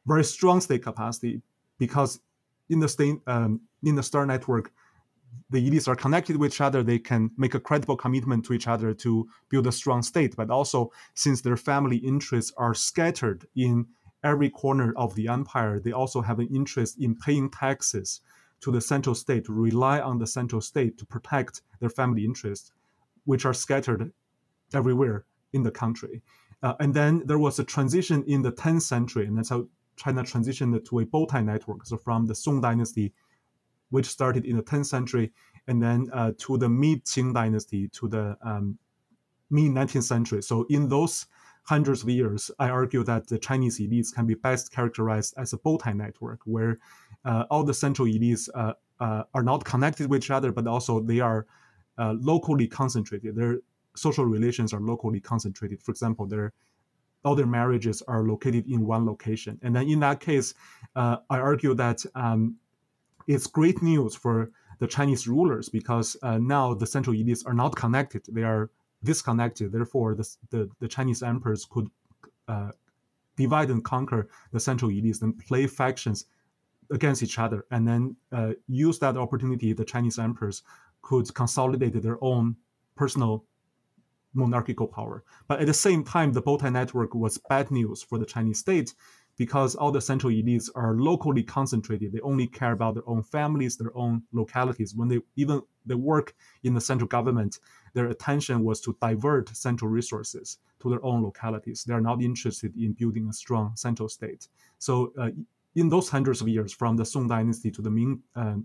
very 0.06 0.24
strong 0.24 0.62
state 0.62 0.84
capacity 0.84 1.42
because 1.78 2.20
in 2.70 2.80
the 2.80 2.90
state 2.90 3.20
um, 3.28 3.62
in 3.84 3.96
the 3.96 4.04
star 4.04 4.26
network 4.26 4.72
the 5.50 5.70
elites 5.70 5.88
are 5.88 5.96
connected 5.96 6.38
with 6.38 6.54
each 6.54 6.62
other, 6.62 6.84
they 6.84 7.00
can 7.00 7.32
make 7.38 7.56
a 7.56 7.60
credible 7.60 7.98
commitment 7.98 8.46
to 8.46 8.54
each 8.54 8.68
other 8.68 8.94
to 8.94 9.28
build 9.50 9.68
a 9.68 9.72
strong 9.72 10.04
state. 10.04 10.36
But 10.36 10.50
also, 10.50 10.92
since 11.16 11.42
their 11.42 11.58
family 11.58 11.98
interests 11.98 12.54
are 12.58 12.74
scattered 12.74 13.48
in 13.56 13.88
every 14.24 14.50
corner 14.50 14.94
of 14.96 15.16
the 15.16 15.28
empire, 15.28 15.80
they 15.80 15.92
also 15.92 16.22
have 16.22 16.40
an 16.40 16.50
interest 16.54 17.00
in 17.00 17.16
paying 17.16 17.50
taxes 17.50 18.22
to 18.62 18.72
the 18.72 18.82
central 18.82 19.16
state, 19.16 19.46
to 19.46 19.54
rely 19.54 20.00
on 20.02 20.20
the 20.20 20.28
central 20.28 20.62
state 20.62 20.98
to 20.98 21.06
protect 21.06 21.62
their 21.80 21.90
family 21.90 22.26
interests, 22.26 22.72
which 23.26 23.46
are 23.46 23.54
scattered 23.54 24.12
everywhere 24.74 25.26
in 25.54 25.64
the 25.64 25.72
country. 25.72 26.22
Uh, 26.62 26.74
and 26.80 26.94
then 26.94 27.24
there 27.26 27.40
was 27.40 27.58
a 27.58 27.64
transition 27.64 28.24
in 28.28 28.42
the 28.42 28.52
10th 28.52 28.82
century, 28.82 29.26
and 29.26 29.38
that's 29.38 29.50
how 29.50 29.66
China 29.96 30.24
transitioned 30.24 30.86
to 30.86 31.00
a 31.00 31.06
bow 31.06 31.26
tie 31.26 31.42
network. 31.42 31.86
So 31.86 31.98
from 31.98 32.26
the 32.26 32.36
Song 32.36 32.62
dynasty 32.62 33.14
which 33.90 34.06
started 34.06 34.46
in 34.46 34.58
the 34.58 34.64
10th 34.64 34.88
century, 34.88 35.32
and 35.68 35.82
then 35.82 36.08
uh, 36.14 36.32
to 36.38 36.58
the 36.58 36.70
mid 36.70 37.06
Qing 37.06 37.34
dynasty, 37.34 37.88
to 37.90 38.08
the 38.08 38.38
um, 38.42 38.78
mid 39.50 39.72
19th 39.72 40.04
century. 40.04 40.42
So 40.42 40.66
in 40.70 40.90
those 40.90 41.26
hundreds 41.64 42.04
of 42.04 42.10
years, 42.10 42.50
I 42.60 42.70
argue 42.70 43.04
that 43.04 43.28
the 43.28 43.38
Chinese 43.38 43.80
elites 43.80 44.14
can 44.14 44.26
be 44.26 44.34
best 44.34 44.72
characterized 44.72 45.34
as 45.38 45.54
a 45.54 45.58
bow 45.58 45.78
tie 45.78 45.94
network, 45.94 46.40
where 46.46 46.80
uh, 47.26 47.46
all 47.52 47.64
the 47.64 47.74
central 47.74 48.08
elites 48.08 48.50
uh, 48.56 48.74
uh 49.00 49.24
are 49.34 49.44
not 49.44 49.64
connected 49.64 50.10
with 50.10 50.24
each 50.24 50.32
other, 50.32 50.52
but 50.52 50.68
also 50.68 51.00
they 51.00 51.20
are 51.20 51.46
uh, 51.98 52.16
locally 52.20 52.68
concentrated. 52.68 53.36
Their 53.36 53.60
social 53.96 54.26
relations 54.26 54.74
are 54.74 54.80
locally 54.80 55.20
concentrated. 55.20 55.82
For 55.84 55.92
example, 55.92 56.26
their 56.26 56.54
all 57.26 57.36
their 57.36 57.46
marriages 57.46 58.02
are 58.08 58.24
located 58.24 58.66
in 58.68 58.86
one 58.86 59.06
location. 59.06 59.60
And 59.62 59.76
then 59.76 59.88
in 59.90 60.00
that 60.00 60.20
case, 60.22 60.54
uh, 60.96 61.18
I 61.30 61.40
argue 61.40 61.74
that 61.76 62.06
um, 62.16 62.56
it's 63.30 63.46
great 63.46 63.82
news 63.84 64.16
for 64.16 64.52
the 64.80 64.88
Chinese 64.88 65.28
rulers 65.28 65.70
because 65.70 66.18
uh, 66.24 66.40
now 66.40 66.74
the 66.74 66.88
central 66.88 67.16
elites 67.16 67.46
are 67.46 67.54
not 67.54 67.76
connected; 67.76 68.24
they 68.32 68.44
are 68.44 68.72
disconnected. 69.04 69.72
Therefore, 69.72 70.16
the 70.16 70.28
the, 70.50 70.70
the 70.80 70.88
Chinese 70.88 71.22
emperors 71.22 71.66
could 71.70 71.88
uh, 72.48 72.72
divide 73.38 73.70
and 73.70 73.84
conquer 73.84 74.30
the 74.52 74.60
central 74.60 74.90
elites 74.92 75.22
and 75.22 75.38
play 75.48 75.68
factions 75.68 76.26
against 76.92 77.22
each 77.22 77.38
other, 77.38 77.66
and 77.70 77.88
then 77.88 78.16
uh, 78.32 78.54
use 78.68 78.98
that 79.00 79.16
opportunity. 79.16 79.74
The 79.74 79.86
Chinese 79.86 80.18
emperors 80.18 80.64
could 81.04 81.32
consolidate 81.36 82.02
their 82.02 82.18
own 82.22 82.56
personal 82.96 83.46
monarchical 84.34 84.88
power. 84.88 85.24
But 85.48 85.60
at 85.60 85.68
the 85.68 85.74
same 85.74 86.04
time, 86.04 86.34
the 86.34 86.42
bow 86.42 86.58
tie 86.58 86.70
network 86.70 87.14
was 87.14 87.38
bad 87.50 87.70
news 87.70 88.02
for 88.02 88.18
the 88.18 88.26
Chinese 88.26 88.60
state 88.60 88.94
because 89.40 89.74
all 89.74 89.90
the 89.90 90.02
central 90.02 90.34
elites 90.34 90.70
are 90.76 90.96
locally 90.96 91.42
concentrated. 91.42 92.12
They 92.12 92.20
only 92.20 92.46
care 92.46 92.74
about 92.74 92.96
their 92.96 93.08
own 93.08 93.24
families, 93.24 93.78
their 93.78 93.96
own 93.96 94.22
localities. 94.34 94.94
When 94.94 95.08
they 95.08 95.22
even 95.38 95.62
they 95.86 95.96
work 95.96 96.36
in 96.64 96.74
the 96.74 96.82
central 96.82 97.08
government, 97.08 97.60
their 97.94 98.08
attention 98.08 98.66
was 98.66 98.82
to 98.82 98.98
divert 99.02 99.48
central 99.56 99.90
resources 99.90 100.58
to 100.82 100.90
their 100.90 101.04
own 101.06 101.24
localities. 101.24 101.86
They 101.86 101.94
are 101.94 102.02
not 102.02 102.22
interested 102.22 102.76
in 102.76 102.92
building 102.92 103.30
a 103.30 103.34
strong 103.34 103.78
central 103.78 104.10
state. 104.10 104.50
So 104.78 105.14
uh, 105.18 105.30
in 105.74 105.88
those 105.88 106.10
hundreds 106.10 106.42
of 106.42 106.50
years, 106.50 106.74
from 106.74 106.98
the 106.98 107.06
Song 107.06 107.30
Dynasty 107.30 107.72
to 107.72 107.82
the 107.82 107.90
Ming 107.90 108.22
uh, 108.36 108.58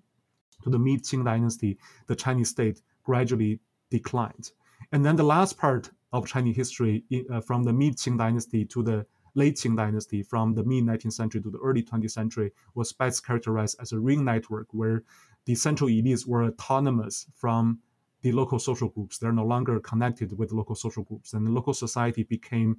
to 0.65 0.71
the 0.71 0.79
mid 0.79 1.05
Qing 1.05 1.25
Dynasty, 1.25 1.79
the 2.09 2.17
Chinese 2.17 2.49
state 2.49 2.83
gradually 3.05 3.61
declined. 3.91 4.51
And 4.91 5.07
then 5.07 5.15
the 5.15 5.31
last 5.37 5.57
part 5.57 5.93
of 6.13 6.27
Chinese 6.27 6.57
history, 6.57 7.05
uh, 7.33 7.41
from 7.41 7.63
the 7.63 7.73
mid 7.73 7.97
Qing 7.97 8.19
Dynasty 8.19 8.65
to 8.65 8.83
the 8.83 9.07
late 9.35 9.57
Qing 9.57 9.77
Dynasty, 9.77 10.23
from 10.23 10.55
the 10.55 10.65
mid 10.65 10.85
19th 10.85 11.13
century 11.13 11.41
to 11.43 11.51
the 11.51 11.59
early 11.59 11.83
20th 11.83 12.11
century, 12.11 12.53
was 12.75 12.93
best 12.93 13.27
characterized 13.27 13.77
as 13.81 13.93
a 13.93 13.99
ring 13.99 14.25
network 14.25 14.69
where 14.73 15.03
the 15.45 15.55
central 15.55 15.91
elites 15.91 16.27
were 16.27 16.45
autonomous 16.45 17.27
from 17.35 17.79
the 18.23 18.33
local 18.33 18.59
social 18.59 18.89
groups. 18.89 19.19
They're 19.19 19.33
no 19.33 19.45
longer 19.45 19.79
connected 19.81 20.37
with 20.39 20.53
local 20.53 20.75
social 20.75 21.03
groups, 21.03 21.35
and 21.35 21.47
the 21.47 21.51
local 21.51 21.75
society 21.75 22.23
became 22.23 22.79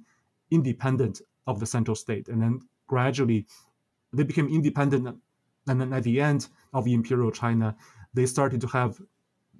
independent 0.50 1.20
of 1.46 1.60
the 1.60 1.66
central 1.66 1.94
state. 1.94 2.28
And 2.28 2.42
then 2.42 2.60
gradually, 2.86 3.46
they 4.12 4.24
became 4.24 4.48
independent. 4.48 5.16
And 5.68 5.80
then 5.80 5.92
at 5.92 6.04
the 6.04 6.20
end 6.20 6.48
of 6.72 6.86
imperial 6.86 7.30
China, 7.30 7.76
they 8.14 8.26
started 8.26 8.60
to 8.62 8.66
have, 8.68 9.00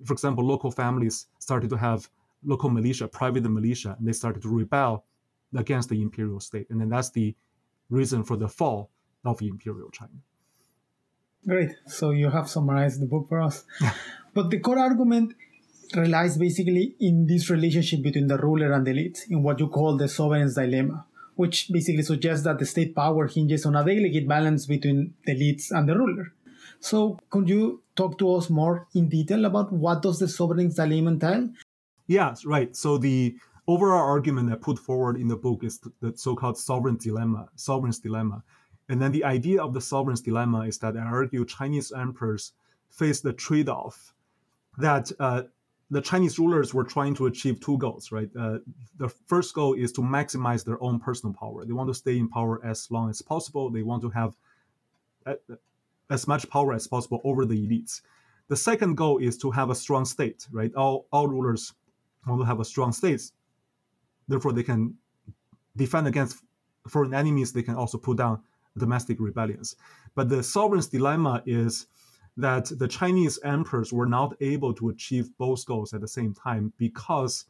for 0.04 0.12
example, 0.12 0.44
local 0.44 0.70
families 0.70 1.26
started 1.38 1.70
to 1.70 1.76
have 1.76 2.08
local 2.44 2.70
militia, 2.70 3.08
private 3.08 3.42
militia, 3.48 3.96
and 3.98 4.06
they 4.06 4.12
started 4.12 4.42
to 4.42 4.48
rebel 4.48 5.04
against 5.58 5.88
the 5.88 6.00
imperial 6.00 6.40
state. 6.40 6.66
And 6.70 6.80
then 6.80 6.88
that's 6.88 7.10
the 7.10 7.34
reason 7.90 8.24
for 8.24 8.36
the 8.36 8.48
fall 8.48 8.90
of 9.24 9.40
imperial 9.42 9.90
China. 9.90 10.12
Great. 11.46 11.70
So 11.86 12.10
you 12.10 12.30
have 12.30 12.48
summarized 12.48 13.00
the 13.00 13.06
book 13.06 13.28
for 13.28 13.40
us. 13.40 13.64
but 14.34 14.50
the 14.50 14.58
core 14.58 14.78
argument 14.78 15.34
relies 15.94 16.36
basically 16.36 16.96
in 16.98 17.26
this 17.26 17.48
relationship 17.50 18.02
between 18.02 18.26
the 18.26 18.38
ruler 18.38 18.72
and 18.72 18.86
the 18.86 18.90
elite, 18.90 19.26
in 19.30 19.42
what 19.42 19.60
you 19.60 19.68
call 19.68 19.96
the 19.96 20.08
sovereign's 20.08 20.54
dilemma, 20.54 21.06
which 21.36 21.70
basically 21.70 22.02
suggests 22.02 22.44
that 22.44 22.58
the 22.58 22.66
state 22.66 22.94
power 22.94 23.26
hinges 23.28 23.64
on 23.64 23.76
a 23.76 23.84
delicate 23.84 24.26
balance 24.26 24.66
between 24.66 25.14
the 25.24 25.34
elites 25.34 25.70
and 25.70 25.88
the 25.88 25.96
ruler. 25.96 26.32
So 26.80 27.18
could 27.30 27.48
you 27.48 27.82
talk 27.94 28.18
to 28.18 28.34
us 28.34 28.50
more 28.50 28.88
in 28.94 29.08
detail 29.08 29.44
about 29.44 29.72
what 29.72 30.02
does 30.02 30.18
the 30.18 30.28
sovereign's 30.28 30.74
dilemma 30.74 31.12
entail? 31.12 31.50
Yes, 32.06 32.44
right. 32.44 32.74
So 32.76 32.98
the 32.98 33.36
overall 33.66 34.08
argument 34.08 34.52
I 34.52 34.56
put 34.56 34.78
forward 34.78 35.16
in 35.16 35.28
the 35.28 35.36
book 35.36 35.64
is 35.64 35.80
the 36.00 36.12
so-called 36.16 36.58
sovereign 36.58 36.96
dilemma, 36.96 37.48
sovereign's 37.56 37.98
dilemma. 37.98 38.42
And 38.88 39.02
then 39.02 39.12
the 39.12 39.24
idea 39.24 39.62
of 39.62 39.74
the 39.74 39.80
sovereign's 39.80 40.20
dilemma 40.20 40.60
is 40.60 40.78
that 40.78 40.96
I 40.96 41.00
argue 41.00 41.44
Chinese 41.44 41.92
emperors 41.92 42.52
face 42.90 43.20
the 43.20 43.32
trade-off 43.32 44.14
that 44.78 45.10
uh, 45.18 45.42
the 45.90 46.00
Chinese 46.00 46.38
rulers 46.38 46.74
were 46.74 46.84
trying 46.84 47.14
to 47.14 47.26
achieve 47.26 47.60
two 47.60 47.78
goals, 47.78 48.12
right? 48.12 48.30
Uh, 48.38 48.58
the 48.98 49.08
first 49.08 49.54
goal 49.54 49.74
is 49.74 49.92
to 49.92 50.00
maximize 50.00 50.64
their 50.64 50.82
own 50.82 50.98
personal 50.98 51.32
power. 51.32 51.64
They 51.64 51.72
want 51.72 51.88
to 51.88 51.94
stay 51.94 52.18
in 52.18 52.28
power 52.28 52.60
as 52.64 52.90
long 52.90 53.10
as 53.10 53.22
possible. 53.22 53.70
They 53.70 53.82
want 53.82 54.02
to 54.02 54.10
have 54.10 54.34
as 56.10 56.28
much 56.28 56.48
power 56.50 56.72
as 56.72 56.86
possible 56.86 57.20
over 57.24 57.44
the 57.44 57.66
elites. 57.66 58.02
The 58.48 58.56
second 58.56 58.96
goal 58.96 59.18
is 59.18 59.36
to 59.38 59.50
have 59.50 59.70
a 59.70 59.74
strong 59.74 60.04
state, 60.04 60.46
right? 60.52 60.72
All, 60.74 61.06
all 61.12 61.26
rulers 61.26 61.72
want 62.26 62.40
to 62.40 62.46
have 62.46 62.60
a 62.60 62.64
strong 62.64 62.92
state. 62.92 63.30
Therefore, 64.28 64.52
they 64.52 64.62
can 64.62 64.94
defend 65.76 66.06
against 66.06 66.42
foreign 66.88 67.14
enemies. 67.14 67.52
They 67.52 67.62
can 67.62 67.74
also 67.74 67.98
put 67.98 68.18
down 68.18 68.42
domestic 68.76 69.18
rebellions. 69.20 69.76
But 70.14 70.28
the 70.28 70.42
sovereign's 70.42 70.86
dilemma 70.86 71.42
is 71.46 71.86
that 72.36 72.66
the 72.78 72.88
Chinese 72.88 73.38
emperors 73.44 73.92
were 73.92 74.06
not 74.06 74.36
able 74.40 74.74
to 74.74 74.90
achieve 74.90 75.30
both 75.38 75.64
goals 75.64 75.94
at 75.94 76.00
the 76.00 76.08
same 76.08 76.34
time 76.34 76.72
because 76.76 77.46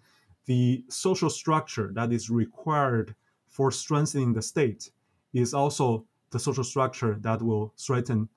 the 0.46 0.84
social 0.88 1.28
structure 1.28 1.90
that 1.94 2.12
is 2.12 2.30
required 2.30 3.14
for 3.48 3.70
strengthening 3.70 4.32
the 4.32 4.42
state 4.42 4.90
is 5.32 5.52
also 5.52 6.04
the 6.30 6.38
social 6.38 6.62
structure 6.62 7.16
that 7.20 7.42
will 7.42 7.72
strengthen 7.76 8.28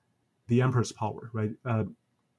the 0.48 0.60
emperor's 0.60 0.90
power, 0.90 1.30
right? 1.32 1.52
Uh, 1.64 1.84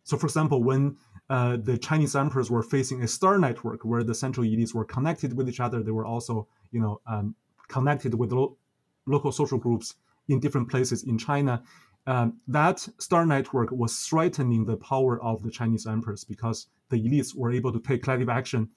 so, 0.04 0.18
for 0.18 0.28
example, 0.28 0.64
when 0.64 0.98
uh, 1.30 1.58
the 1.58 1.78
Chinese 1.78 2.16
emperors 2.16 2.50
were 2.52 2.64
facing 2.64 3.04
a 3.04 3.08
star 3.08 3.38
network 3.38 3.86
where 3.86 4.04
the 4.04 4.16
central 4.16 4.46
elites 4.46 4.74
were 4.74 4.86
connected 4.86 5.36
with 5.36 5.48
each 5.48 5.60
other, 5.60 5.82
they 5.84 5.92
were 5.92 6.06
also, 6.06 6.48
you 6.72 6.82
know, 6.82 7.00
um, 7.08 7.36
connected 7.68 8.14
with 8.16 8.32
lo- 8.32 8.58
local 9.06 9.32
social 9.32 9.58
groups 9.58 9.96
in 10.28 10.40
different 10.40 10.70
places 10.70 11.04
in 11.04 11.18
China 11.18 11.64
um, 12.08 12.40
that 12.48 12.80
star 12.98 13.26
network 13.26 13.72
was 13.72 13.98
threatening 14.00 14.66
the 14.66 14.78
power 14.78 15.22
of 15.22 15.44
the 15.44 15.52
Chinese 15.52 15.86
emperors 15.86 16.24
because 16.24 16.68
the 16.90 16.98
elites 16.98 17.36
were 17.36 17.52
able 17.52 17.72
to 17.72 17.80
take 17.80 18.04
collective 18.04 18.30
action 18.30 18.70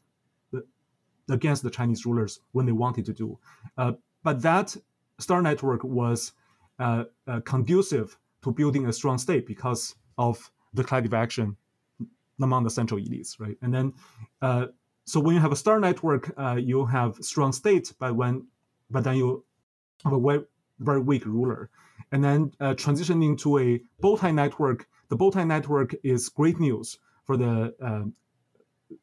uh, 0.55 0.61
against 1.31 1.63
the 1.63 1.71
Chinese 1.71 2.05
rulers 2.05 2.41
when 2.53 2.67
they 2.67 2.73
wanted 2.73 3.07
to 3.07 3.13
do. 3.13 3.39
Uh, 3.79 3.93
but 4.23 4.43
that 4.43 4.77
star 5.19 5.41
network 5.41 5.83
was 5.85 6.33
uh, 6.79 7.05
uh, 7.27 7.41
conducive 7.41 8.19
to 8.43 8.53
building 8.53 8.87
a 8.87 8.93
strong 8.93 9.17
state 9.17 9.47
because 9.47 9.95
of 10.19 10.51
the 10.75 10.85
collective 10.85 11.15
action 11.15 11.57
among 12.43 12.65
the 12.65 12.71
central 12.71 13.01
elites, 13.01 13.39
right? 13.39 13.57
And 13.63 13.73
then, 13.73 13.93
uh, 14.43 14.67
so 15.05 15.21
when 15.21 15.35
you 15.35 15.41
have 15.41 15.53
a 15.53 15.57
star 15.57 15.79
network, 15.81 16.33
uh, 16.39 16.57
you 16.57 16.85
have 16.87 17.17
strong 17.21 17.53
state, 17.53 17.93
but 17.99 18.15
when, 18.15 18.47
but 18.91 19.05
then 19.05 19.17
you 19.17 19.45
have 20.05 20.13
a 20.13 20.21
very, 20.21 20.45
very 20.81 21.01
weak 21.01 21.25
ruler 21.27 21.71
and 22.13 22.23
then 22.23 22.53
uh, 22.61 22.75
transitioning 22.75 23.37
to 23.39 23.59
a 23.59 23.81
bowtie 24.03 24.35
network. 24.35 24.87
The 25.09 25.17
bowtie 25.17 25.47
network 25.47 25.95
is 26.03 26.29
great 26.29 26.61
news 26.61 26.99
for 27.25 27.37
the 27.37 27.75
uh, 27.83 28.05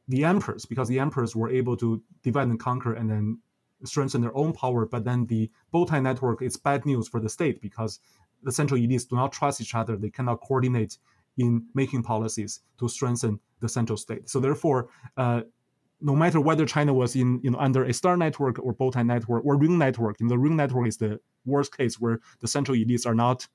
the 0.07 0.23
emperors 0.23 0.65
because 0.65 0.87
the 0.87 0.99
emperors 0.99 1.35
were 1.35 1.49
able 1.49 1.75
to 1.77 2.01
divide 2.23 2.47
and 2.47 2.59
conquer 2.59 2.93
and 2.93 3.09
then 3.09 3.39
strengthen 3.83 4.21
their 4.21 4.35
own 4.37 4.53
power. 4.53 4.85
But 4.85 5.03
then 5.03 5.25
the 5.25 5.49
bowtie 5.73 6.01
network 6.01 6.41
is 6.41 6.55
bad 6.55 6.85
news 6.85 7.07
for 7.07 7.19
the 7.19 7.29
state 7.29 7.61
because 7.61 7.99
the 8.43 8.51
central 8.51 8.79
elites 8.79 9.07
do 9.07 9.15
not 9.15 9.33
trust 9.33 9.59
each 9.59 9.75
other. 9.75 9.97
They 9.97 10.09
cannot 10.09 10.41
coordinate 10.41 10.97
in 11.37 11.65
making 11.73 12.03
policies 12.03 12.61
to 12.79 12.87
strengthen 12.87 13.39
the 13.61 13.69
central 13.69 13.97
state. 13.97 14.29
So 14.29 14.39
therefore, 14.39 14.89
uh, 15.17 15.41
no 16.01 16.15
matter 16.15 16.41
whether 16.41 16.65
China 16.65 16.93
was 16.93 17.15
in 17.15 17.39
you 17.43 17.51
know 17.51 17.59
under 17.59 17.83
a 17.83 17.93
star 17.93 18.17
network 18.17 18.59
or 18.59 18.73
bowtie 18.73 19.05
network 19.05 19.45
or 19.45 19.55
ring 19.57 19.77
network, 19.77 20.19
you 20.19 20.25
know, 20.25 20.31
the 20.31 20.39
ring 20.39 20.55
network 20.55 20.87
is 20.87 20.97
the 20.97 21.19
worst 21.45 21.75
case 21.75 21.99
where 21.99 22.19
the 22.39 22.47
central 22.47 22.75
elites 22.75 23.05
are 23.05 23.15
not 23.15 23.47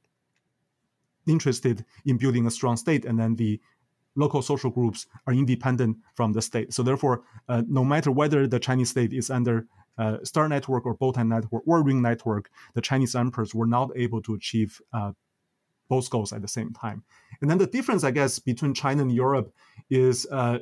interested 1.26 1.84
in 2.04 2.16
building 2.16 2.46
a 2.46 2.50
strong 2.50 2.76
state, 2.76 3.04
and 3.04 3.18
then 3.18 3.34
the 3.36 3.60
local 4.14 4.42
social 4.42 4.70
groups 4.70 5.06
are 5.26 5.34
independent 5.34 5.98
from 6.14 6.32
the 6.32 6.40
state. 6.40 6.72
So 6.72 6.82
therefore, 6.82 7.22
uh, 7.48 7.62
no 7.68 7.84
matter 7.84 8.10
whether 8.10 8.46
the 8.46 8.58
Chinese 8.58 8.90
state 8.90 9.12
is 9.12 9.30
under 9.30 9.66
uh, 9.98 10.18
star 10.24 10.48
network 10.48 10.86
or 10.86 10.96
bowtie 10.96 11.26
network 11.26 11.62
or 11.66 11.82
ring 11.82 12.00
network, 12.00 12.48
the 12.74 12.80
Chinese 12.80 13.14
emperors 13.14 13.54
were 13.54 13.66
not 13.66 13.90
able 13.96 14.22
to 14.22 14.34
achieve 14.34 14.80
uh, 14.92 15.12
both 15.88 16.10
goals 16.10 16.32
at 16.32 16.42
the 16.42 16.48
same 16.48 16.72
time. 16.72 17.02
And 17.40 17.50
then 17.50 17.58
the 17.58 17.66
difference, 17.66 18.04
I 18.04 18.10
guess, 18.10 18.38
between 18.38 18.74
China 18.74 19.02
and 19.02 19.12
Europe 19.12 19.52
is 19.90 20.26
uh, 20.30 20.58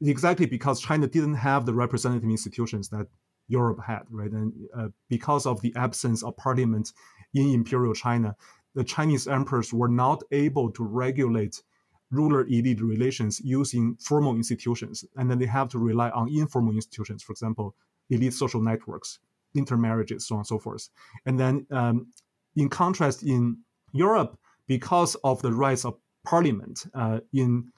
exactly 0.00 0.46
because 0.46 0.80
China 0.80 1.06
didn't 1.06 1.34
have 1.34 1.66
the 1.66 1.74
representative 1.74 2.28
institutions 2.28 2.88
that 2.90 3.06
Europe 3.48 3.80
had, 3.84 4.02
right? 4.10 4.30
And 4.30 4.52
uh, 4.76 4.88
because 5.08 5.44
of 5.44 5.60
the 5.60 5.72
absence 5.76 6.22
of 6.22 6.36
parliament 6.36 6.92
in 7.34 7.48
imperial 7.52 7.94
China, 7.94 8.36
the 8.74 8.84
Chinese 8.84 9.26
emperors 9.26 9.72
were 9.72 9.88
not 9.88 10.22
able 10.30 10.70
to 10.70 10.84
regulate 10.84 11.62
ruler 12.10 12.42
elite 12.46 12.80
relations 12.80 13.40
using 13.40 13.96
formal 14.00 14.34
institutions. 14.34 15.04
And 15.16 15.30
then 15.30 15.38
they 15.38 15.46
have 15.46 15.68
to 15.70 15.78
rely 15.78 16.10
on 16.10 16.28
informal 16.28 16.74
institutions, 16.74 17.22
for 17.22 17.32
example, 17.32 17.74
elite 18.08 18.34
social 18.34 18.60
networks, 18.60 19.18
intermarriages, 19.54 20.26
so 20.26 20.36
on 20.36 20.40
and 20.40 20.46
so 20.46 20.58
forth. 20.58 20.88
And 21.26 21.38
then, 21.38 21.66
um, 21.70 22.08
in 22.56 22.68
contrast, 22.68 23.22
in 23.22 23.58
Europe, 23.92 24.38
because 24.66 25.14
of 25.24 25.42
the 25.42 25.52
rise 25.52 25.84
of 25.84 25.96
parliament 26.24 26.86
uh, 26.94 27.20
in 27.32 27.72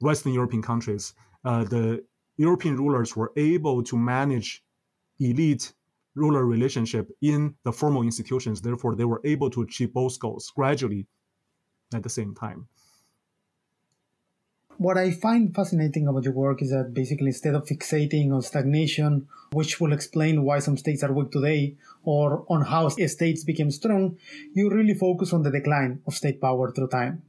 Western 0.00 0.32
European 0.32 0.62
countries, 0.62 1.14
uh, 1.44 1.64
the 1.64 2.04
European 2.36 2.76
rulers 2.76 3.16
were 3.16 3.32
able 3.36 3.82
to 3.82 3.96
manage 3.96 4.62
elite 5.18 5.72
ruler 6.14 6.44
relationship 6.44 7.10
in 7.22 7.54
the 7.64 7.72
formal 7.72 8.02
institutions. 8.02 8.60
Therefore, 8.60 8.94
they 8.94 9.04
were 9.04 9.20
able 9.24 9.50
to 9.50 9.62
achieve 9.62 9.92
both 9.92 10.18
goals 10.18 10.52
gradually 10.54 11.06
at 11.94 12.02
the 12.02 12.08
same 12.08 12.34
time. 12.34 12.68
What 14.78 14.96
I 14.96 15.10
find 15.10 15.52
fascinating 15.52 16.06
about 16.06 16.22
your 16.22 16.34
work 16.34 16.62
is 16.62 16.70
that 16.70 16.94
basically 16.94 17.26
instead 17.26 17.56
of 17.56 17.64
fixating 17.64 18.32
on 18.32 18.42
stagnation, 18.42 19.26
which 19.50 19.80
will 19.80 19.92
explain 19.92 20.44
why 20.44 20.60
some 20.60 20.76
states 20.76 21.02
are 21.02 21.12
weak 21.12 21.32
today, 21.32 21.74
or 22.04 22.44
on 22.48 22.64
how 22.64 22.88
states 22.88 23.42
became 23.42 23.72
strong, 23.72 24.16
you 24.54 24.70
really 24.70 24.94
focus 24.94 25.32
on 25.32 25.42
the 25.42 25.50
decline 25.50 26.00
of 26.06 26.14
state 26.14 26.40
power 26.40 26.70
through 26.70 26.90
time. 26.90 27.22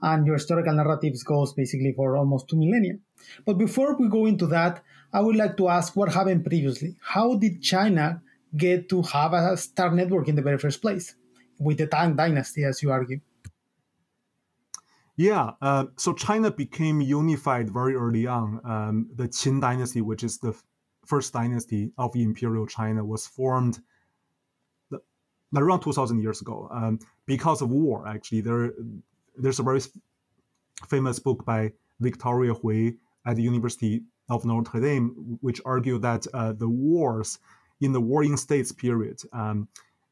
And 0.00 0.24
your 0.24 0.36
historical 0.36 0.74
narratives 0.74 1.24
goes 1.24 1.52
basically 1.52 1.92
for 1.92 2.16
almost 2.16 2.46
two 2.46 2.56
millennia. 2.56 2.98
But 3.44 3.58
before 3.58 3.96
we 3.96 4.08
go 4.08 4.26
into 4.26 4.46
that, 4.46 4.84
I 5.12 5.22
would 5.22 5.34
like 5.34 5.56
to 5.56 5.70
ask 5.70 5.96
what 5.96 6.14
happened 6.14 6.44
previously. 6.44 6.94
How 7.02 7.34
did 7.34 7.62
China 7.62 8.22
get 8.56 8.88
to 8.90 9.02
have 9.02 9.32
a 9.32 9.56
star 9.56 9.90
network 9.90 10.28
in 10.28 10.36
the 10.36 10.42
very 10.42 10.56
first 10.56 10.80
place 10.80 11.16
with 11.58 11.78
the 11.78 11.88
Tang 11.88 12.14
Dynasty, 12.14 12.62
as 12.62 12.80
you 12.80 12.92
argue? 12.92 13.18
Yeah, 15.16 15.50
uh, 15.60 15.86
so 15.96 16.14
China 16.14 16.50
became 16.50 17.00
unified 17.00 17.70
very 17.70 17.94
early 17.94 18.26
on. 18.26 18.60
Um, 18.64 19.10
the 19.14 19.28
Qin 19.28 19.60
dynasty, 19.60 20.00
which 20.00 20.24
is 20.24 20.38
the 20.38 20.54
first 21.04 21.32
dynasty 21.32 21.92
of 21.98 22.16
imperial 22.16 22.66
China, 22.66 23.04
was 23.04 23.26
formed 23.26 23.80
around 25.54 25.80
2,000 25.80 26.20
years 26.20 26.40
ago 26.40 26.68
um, 26.72 26.98
because 27.26 27.60
of 27.60 27.70
war. 27.70 28.08
Actually, 28.08 28.40
there 28.40 28.72
there's 29.36 29.58
a 29.58 29.62
very 29.62 29.80
famous 30.88 31.18
book 31.18 31.44
by 31.44 31.72
Victoria 32.00 32.54
Hui 32.54 32.92
at 33.26 33.36
the 33.36 33.42
University 33.42 34.02
of 34.28 34.44
Notre 34.44 34.80
Dame, 34.80 35.38
which 35.40 35.60
argued 35.64 36.02
that 36.02 36.26
uh, 36.32 36.52
the 36.52 36.68
wars 36.68 37.38
in 37.80 37.92
the 37.92 38.00
warring 38.00 38.36
states 38.36 38.72
period 38.72 39.20
um, 39.32 39.68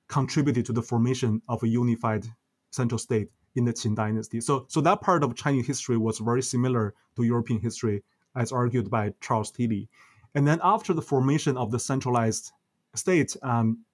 contributed 0.09 0.66
to 0.66 0.73
the 0.73 0.83
formation 0.83 1.40
of 1.49 1.62
a 1.62 1.69
unified 1.69 2.26
central 2.71 2.99
state 2.99 3.28
in 3.57 3.64
the 3.64 3.73
Qin 3.73 3.95
dynasty. 3.97 4.40
So, 4.40 4.66
so 4.69 4.80
that 4.80 5.00
part 5.00 5.25
of 5.25 5.35
Chinese 5.35 5.66
history 5.66 5.97
was 5.97 6.19
very 6.19 6.42
similar 6.42 6.95
to 7.16 7.23
European 7.23 7.61
history, 7.61 8.02
as 8.37 8.52
argued 8.52 8.90
by 8.90 9.12
Charles 9.21 9.50
Tilly. 9.50 9.88
And 10.35 10.47
then 10.47 10.61
after 10.62 10.95
the 10.95 11.02
formation 11.02 11.57
of 11.57 11.71
the 11.71 11.78
centralized 11.78 12.52
state, 12.95 13.37
um, 13.42 13.85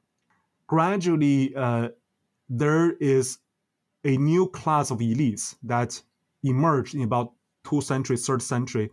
gradually 0.67 1.55
uh, 1.57 1.89
there 2.49 2.93
is 3.01 3.39
a 4.05 4.17
new 4.19 4.47
class 4.49 4.91
of 4.91 4.99
elites 4.99 5.57
that 5.63 6.01
emerged 6.43 6.95
in 6.95 7.03
about 7.03 7.33
two 7.69 7.81
century, 7.81 8.17
third 8.17 8.43
century. 8.43 8.91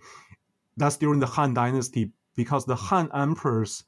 That's 0.78 0.98
during 0.98 1.20
the 1.20 1.28
Han 1.28 1.54
Dynasty, 1.54 2.12
because 2.36 2.66
the 2.66 2.76
Han 2.76 3.10
emperors 3.14 3.84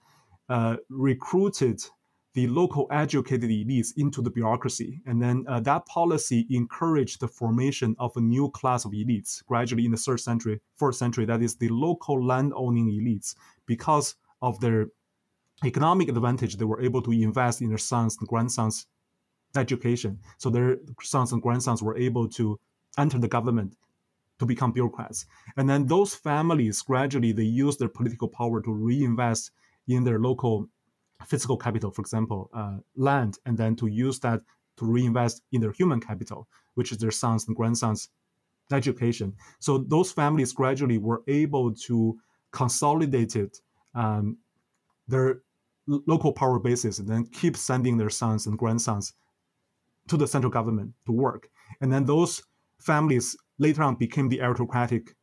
uh, 0.50 0.76
recruited 0.90 1.84
the 2.36 2.48
local 2.48 2.86
educated 2.92 3.50
elites 3.50 3.94
into 3.96 4.22
the 4.22 4.30
bureaucracy. 4.30 5.02
And 5.06 5.22
then 5.22 5.46
uh, 5.48 5.62
that 5.62 5.86
policy 5.86 6.46
encouraged 6.50 7.22
the 7.22 7.30
formation 7.30 7.96
of 7.98 8.12
a 8.18 8.22
new 8.22 8.52
class 8.52 8.84
of 8.84 8.92
elites 8.92 9.44
gradually 9.46 9.86
in 9.86 9.92
the 9.92 9.98
third 9.98 10.20
century, 10.20 10.60
fourth 10.76 10.98
century, 10.98 11.26
that 11.26 11.42
is 11.42 11.56
the 11.56 11.70
local 11.70 12.24
land 12.24 12.52
owning 12.54 12.88
elites. 12.90 13.36
Because 13.66 14.16
of 14.42 14.60
their 14.60 14.88
economic 15.64 16.10
advantage, 16.10 16.58
they 16.58 16.66
were 16.66 16.82
able 16.82 17.02
to 17.04 17.14
invest 17.14 17.62
in 17.62 17.70
their 17.70 17.78
sons 17.78 18.18
and 18.20 18.28
grandsons' 18.28 18.86
education. 19.56 20.20
So 20.38 20.50
their 20.50 20.78
sons 21.02 21.32
and 21.32 21.42
grandsons 21.42 21.82
were 21.82 21.98
able 21.98 22.28
to 22.32 22.60
enter 22.98 23.18
the 23.18 23.30
government 23.30 23.78
to 24.40 24.46
become 24.46 24.74
bureaucrats. 24.74 25.26
And 25.56 25.70
then 25.70 25.88
those 25.88 26.14
families 26.14 26.82
gradually 26.82 27.32
they 27.32 27.44
use 27.44 27.78
their 27.78 27.88
political 27.88 28.28
power 28.28 28.62
to 28.62 28.74
reinvest 28.74 29.52
in 29.88 30.04
their 30.04 30.20
local 30.20 30.68
physical 31.26 31.58
capital, 31.58 31.92
for 31.92 32.02
example, 32.02 32.50
uh, 32.54 32.78
land, 32.96 33.40
and 33.46 33.58
then 33.58 33.76
to 33.78 33.88
use 33.88 34.20
that 34.20 34.42
to 34.78 34.86
reinvest 34.86 35.42
in 35.52 35.62
their 35.62 35.72
human 35.72 36.00
capital, 36.00 36.48
which 36.74 36.92
is 36.92 36.98
their 36.98 37.12
sons 37.12 37.48
and 37.48 37.56
grandsons' 37.56 38.10
education. 38.72 39.34
So 39.60 39.78
those 39.78 40.12
families 40.12 40.52
gradually 40.54 40.98
were 40.98 41.24
able 41.28 41.74
to 41.88 42.18
consolidate 42.52 43.36
it, 43.36 43.58
um, 43.94 44.38
their 45.08 45.42
local 45.88 46.34
power 46.34 46.60
bases, 46.60 47.00
and 47.00 47.08
then 47.08 47.26
keep 47.26 47.56
sending 47.56 47.98
their 47.98 48.10
sons 48.10 48.48
and 48.48 48.58
grandsons 48.58 49.14
to 50.08 50.18
the 50.18 50.28
central 50.28 50.52
government 50.52 50.94
to 51.06 51.12
work. 51.12 51.50
And 51.82 51.92
then 51.92 52.06
those 52.06 52.42
families 52.80 53.36
later 53.58 53.84
on 53.84 53.96
became 53.96 54.30
the 54.30 54.42
aristocratic 54.42 55.16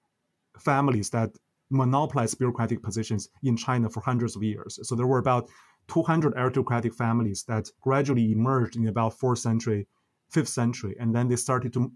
families 0.59 1.11
that 1.11 1.31
monopolized 1.71 2.39
bureaucratic 2.39 2.83
positions 2.83 3.29
in 3.43 3.57
China 3.57 3.89
for 3.89 4.01
hundreds 4.01 4.37
of 4.37 4.43
years. 4.43 4.79
So 4.83 4.95
there 4.95 5.07
were 5.07 5.19
about 5.19 5.49
200 5.93 6.33
aristocratic 6.37 6.95
families 6.95 7.45
that 7.45 7.71
gradually 7.83 8.33
emerged 8.33 8.77
in 8.77 8.89
about 8.89 9.13
4th 9.19 9.39
century, 9.39 9.87
5th 10.35 10.49
century, 10.49 10.97
and 10.99 11.15
then 11.15 11.29
they 11.29 11.37
started 11.37 11.71
to 11.75 11.93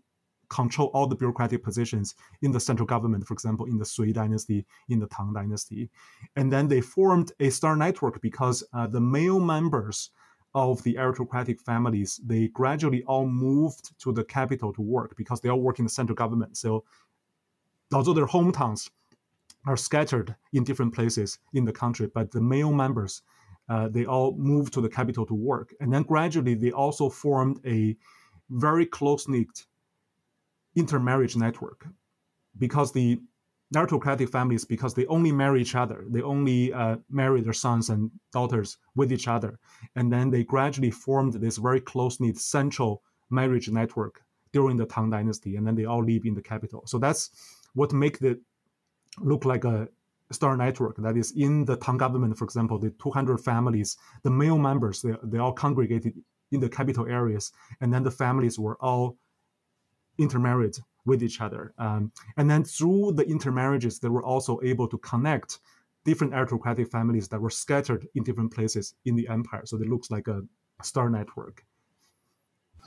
control 0.51 0.91
all 0.93 1.07
the 1.07 1.17
bureaucratic 1.17 1.63
positions 1.65 2.15
in 2.43 2.53
the 2.53 2.61
central 2.61 2.87
government, 2.87 3.27
for 3.27 3.33
example, 3.33 3.65
in 3.65 3.79
the 3.79 3.87
Sui 3.87 4.13
dynasty, 4.13 4.67
in 4.91 4.99
the 5.01 5.07
Tang 5.07 5.33
dynasty. 5.33 5.89
And 6.37 6.53
then 6.53 6.69
they 6.69 6.83
formed 6.83 7.33
a 7.41 7.49
star 7.49 7.75
network 7.75 8.21
because 8.21 8.63
uh, 8.75 8.87
the 8.87 9.01
male 9.01 9.41
members 9.41 10.11
of 10.55 10.83
the 10.83 10.99
aristocratic 10.99 11.59
families, 11.59 12.21
they 12.23 12.49
gradually 12.49 13.03
all 13.05 13.27
moved 13.27 13.99
to 14.01 14.13
the 14.13 14.25
capital 14.25 14.75
to 14.75 14.83
work 14.83 15.17
because 15.17 15.41
they 15.41 15.49
all 15.49 15.61
work 15.61 15.79
in 15.79 15.87
the 15.87 15.91
central 15.91 16.17
government. 16.17 16.59
So 16.59 16.85
although 17.95 18.15
their 18.15 18.27
hometowns 18.27 18.91
are 19.67 19.77
scattered 19.79 20.37
in 20.53 20.65
different 20.65 20.95
places 20.95 21.39
in 21.55 21.65
the 21.65 21.73
country, 21.73 22.11
but 22.15 22.31
the 22.31 22.43
male 22.43 22.73
members, 22.73 23.23
uh, 23.69 23.89
they 23.89 24.05
all 24.05 24.37
moved 24.37 24.73
to 24.75 24.81
the 24.81 24.89
capital 24.89 25.27
to 25.27 25.35
work. 25.35 25.75
And 25.81 25.93
then 25.93 26.03
gradually 26.03 26.55
they 26.55 26.73
also 26.73 27.09
formed 27.09 27.61
a 27.67 27.97
very 28.51 28.87
close-knit 28.87 29.65
intermarriage 30.77 31.37
network 31.37 31.87
because 32.59 32.93
the 32.93 33.21
aristocratic 33.75 34.29
families 34.29 34.65
because 34.65 34.95
they 34.95 35.07
only 35.07 35.33
marry 35.33 35.61
each 35.61 35.75
other. 35.75 36.05
They 36.09 36.23
only 36.23 36.73
uh, 36.73 36.97
marry 37.11 37.41
their 37.41 37.53
sons 37.53 37.91
and 37.91 38.11
daughters 38.33 38.79
with 38.95 39.13
each 39.13 39.27
other. 39.27 39.59
And 39.97 40.13
then 40.13 40.31
they 40.31 40.45
gradually 40.45 40.91
formed 40.91 41.35
this 41.35 41.57
very 41.57 41.81
close 41.81 42.21
knit 42.21 42.39
central 42.39 43.03
marriage 43.31 43.69
network 43.69 44.23
during 44.53 44.77
the 44.77 44.87
Tang 44.87 45.11
Dynasty. 45.11 45.57
And 45.57 45.67
then 45.67 45.75
they 45.75 45.85
all 45.85 46.05
live 46.05 46.25
in 46.25 46.35
the 46.35 46.43
capital. 46.43 46.85
So 46.87 46.99
that's 46.99 47.31
what 47.75 47.93
makes 47.93 48.23
it 48.23 48.39
look 49.19 49.45
like 49.45 49.65
a 49.65 49.89
star 50.33 50.57
network. 50.57 50.97
That 50.97 51.17
is 51.17 51.33
in 51.33 51.65
the 51.65 51.77
Tang 51.77 51.97
government, 51.97 52.37
for 52.37 52.45
example, 52.45 52.79
the 52.79 52.91
200 53.03 53.39
families, 53.39 53.97
the 54.23 54.31
male 54.31 54.59
members, 54.59 55.03
they, 55.03 55.15
they 55.23 55.39
all 55.39 55.53
congregated 55.53 56.15
in 56.53 56.61
the 56.61 56.69
capital 56.69 57.07
areas. 57.07 57.53
And 57.81 57.93
then 57.93 58.03
the 58.03 58.11
families 58.11 58.59
were 58.59 58.77
all 58.81 59.17
intermarried 60.19 60.77
with 61.05 61.23
each 61.23 61.41
other. 61.41 61.73
Um, 61.79 62.13
and 62.37 62.51
then 62.51 62.65
through 62.65 63.13
the 63.13 63.25
intermarriages, 63.25 63.99
they 63.99 64.09
were 64.09 64.25
also 64.25 64.61
able 64.63 64.89
to 64.89 64.99
connect 64.99 65.61
different 66.05 66.35
aristocratic 66.35 66.91
families 66.91 67.29
that 67.29 67.41
were 67.41 67.51
scattered 67.51 68.07
in 68.15 68.23
different 68.23 68.53
places 68.53 68.95
in 69.05 69.17
the 69.17 69.29
empire. 69.29 69.63
So 69.65 69.77
it 69.77 69.89
looks 69.89 70.11
like 70.11 70.29
a 70.29 70.43
star 70.83 71.11
network. 71.11 71.65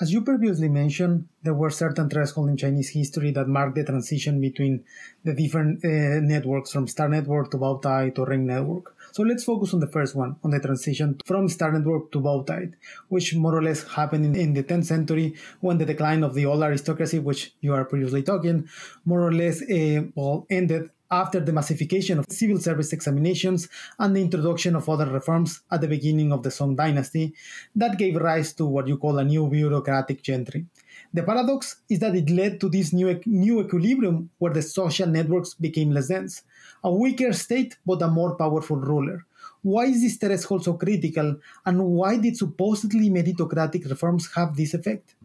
As 0.02 0.14
you 0.14 0.22
previously 0.22 0.70
mentioned, 0.70 1.28
there 1.44 1.54
were 1.54 1.70
certain 1.70 2.10
thresholds 2.10 2.50
in 2.50 2.56
Chinese 2.56 2.90
history 2.92 3.32
that 3.32 3.50
marked 3.50 3.76
the 3.76 3.84
transition 3.84 4.40
between 4.40 4.86
the 5.26 5.34
different 5.34 5.84
uh, 5.84 6.22
networks 6.22 6.72
from 6.72 6.88
Star 6.88 7.10
Network 7.10 7.52
to 7.52 7.58
bow 7.58 7.80
tie 7.80 8.10
to 8.12 8.24
Ring 8.24 8.46
Network. 8.46 8.96
So 9.12 9.24
let's 9.24 9.44
focus 9.44 9.74
on 9.74 9.82
the 9.82 9.92
first 9.92 10.16
one, 10.16 10.38
on 10.42 10.52
the 10.52 10.60
transition 10.62 11.20
from 11.26 11.50
Star 11.50 11.74
Network 11.74 12.14
to 12.14 12.22
bow 12.22 12.44
tie, 12.44 12.70
which 13.10 13.36
more 13.36 13.54
or 13.54 13.62
less 13.62 13.84
happened 13.84 14.26
in, 14.26 14.36
in, 14.38 14.54
the 14.54 14.64
10th 14.64 14.86
century 14.86 15.36
when 15.60 15.78
the 15.80 15.86
decline 15.86 16.24
of 16.24 16.34
the 16.34 16.46
old 16.46 16.64
aristocracy, 16.64 17.20
which 17.20 17.54
you 17.60 17.74
are 17.74 17.84
previously 17.84 18.24
talking, 18.24 18.70
more 19.04 19.22
or 19.22 19.34
less 19.34 19.62
uh, 19.64 20.04
well, 20.16 20.46
ended 20.50 20.92
after 21.12 21.40
the 21.40 21.54
massification 21.54 22.20
of 22.20 22.26
civil 22.30 22.60
service 22.60 22.94
examinations 22.94 23.68
and 23.98 24.16
the 24.16 24.22
introduction 24.22 24.76
of 24.76 24.88
other 24.88 25.08
reforms 25.08 25.62
at 25.72 25.82
the 25.82 25.88
beginning 25.88 26.32
of 26.32 26.44
the 26.44 26.52
Song 26.52 26.76
dynasty 26.76 27.34
that 27.76 27.98
gave 27.98 28.16
rise 28.16 28.54
to 28.54 28.66
what 28.66 28.88
you 28.88 28.98
call 28.98 29.18
a 29.18 29.24
new 29.24 29.48
bureaucratic 29.48 30.22
gentry. 30.22 30.66
The 31.14 31.24
paradox 31.24 31.82
is 31.90 32.00
that 32.00 32.16
it 32.16 32.30
led 32.30 32.60
to 32.62 32.70
this 32.70 32.94
new, 32.94 33.20
new 33.26 33.62
equilibrium 33.62 34.30
where 34.38 34.54
the 34.54 34.62
social 34.62 35.08
networks 35.08 35.56
became 35.56 35.92
less 35.92 36.10
dense, 36.10 36.44
a 36.84 36.94
weaker 36.94 37.34
state 37.34 37.78
but 37.86 38.02
a 38.02 38.08
more 38.08 38.36
powerful 38.36 38.78
ruler. 38.78 39.26
Why 39.62 39.86
is 39.86 40.02
this 40.02 40.18
threshold 40.18 40.64
so 40.64 40.74
critical, 40.74 41.38
and 41.66 41.84
why 41.84 42.18
did 42.18 42.38
supposedly 42.38 43.10
meritocratic 43.10 43.90
reforms 43.90 44.30
have 44.36 44.56
this 44.56 44.74
effect? 44.74 45.16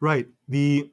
Right. 0.00 0.28
The 0.48 0.90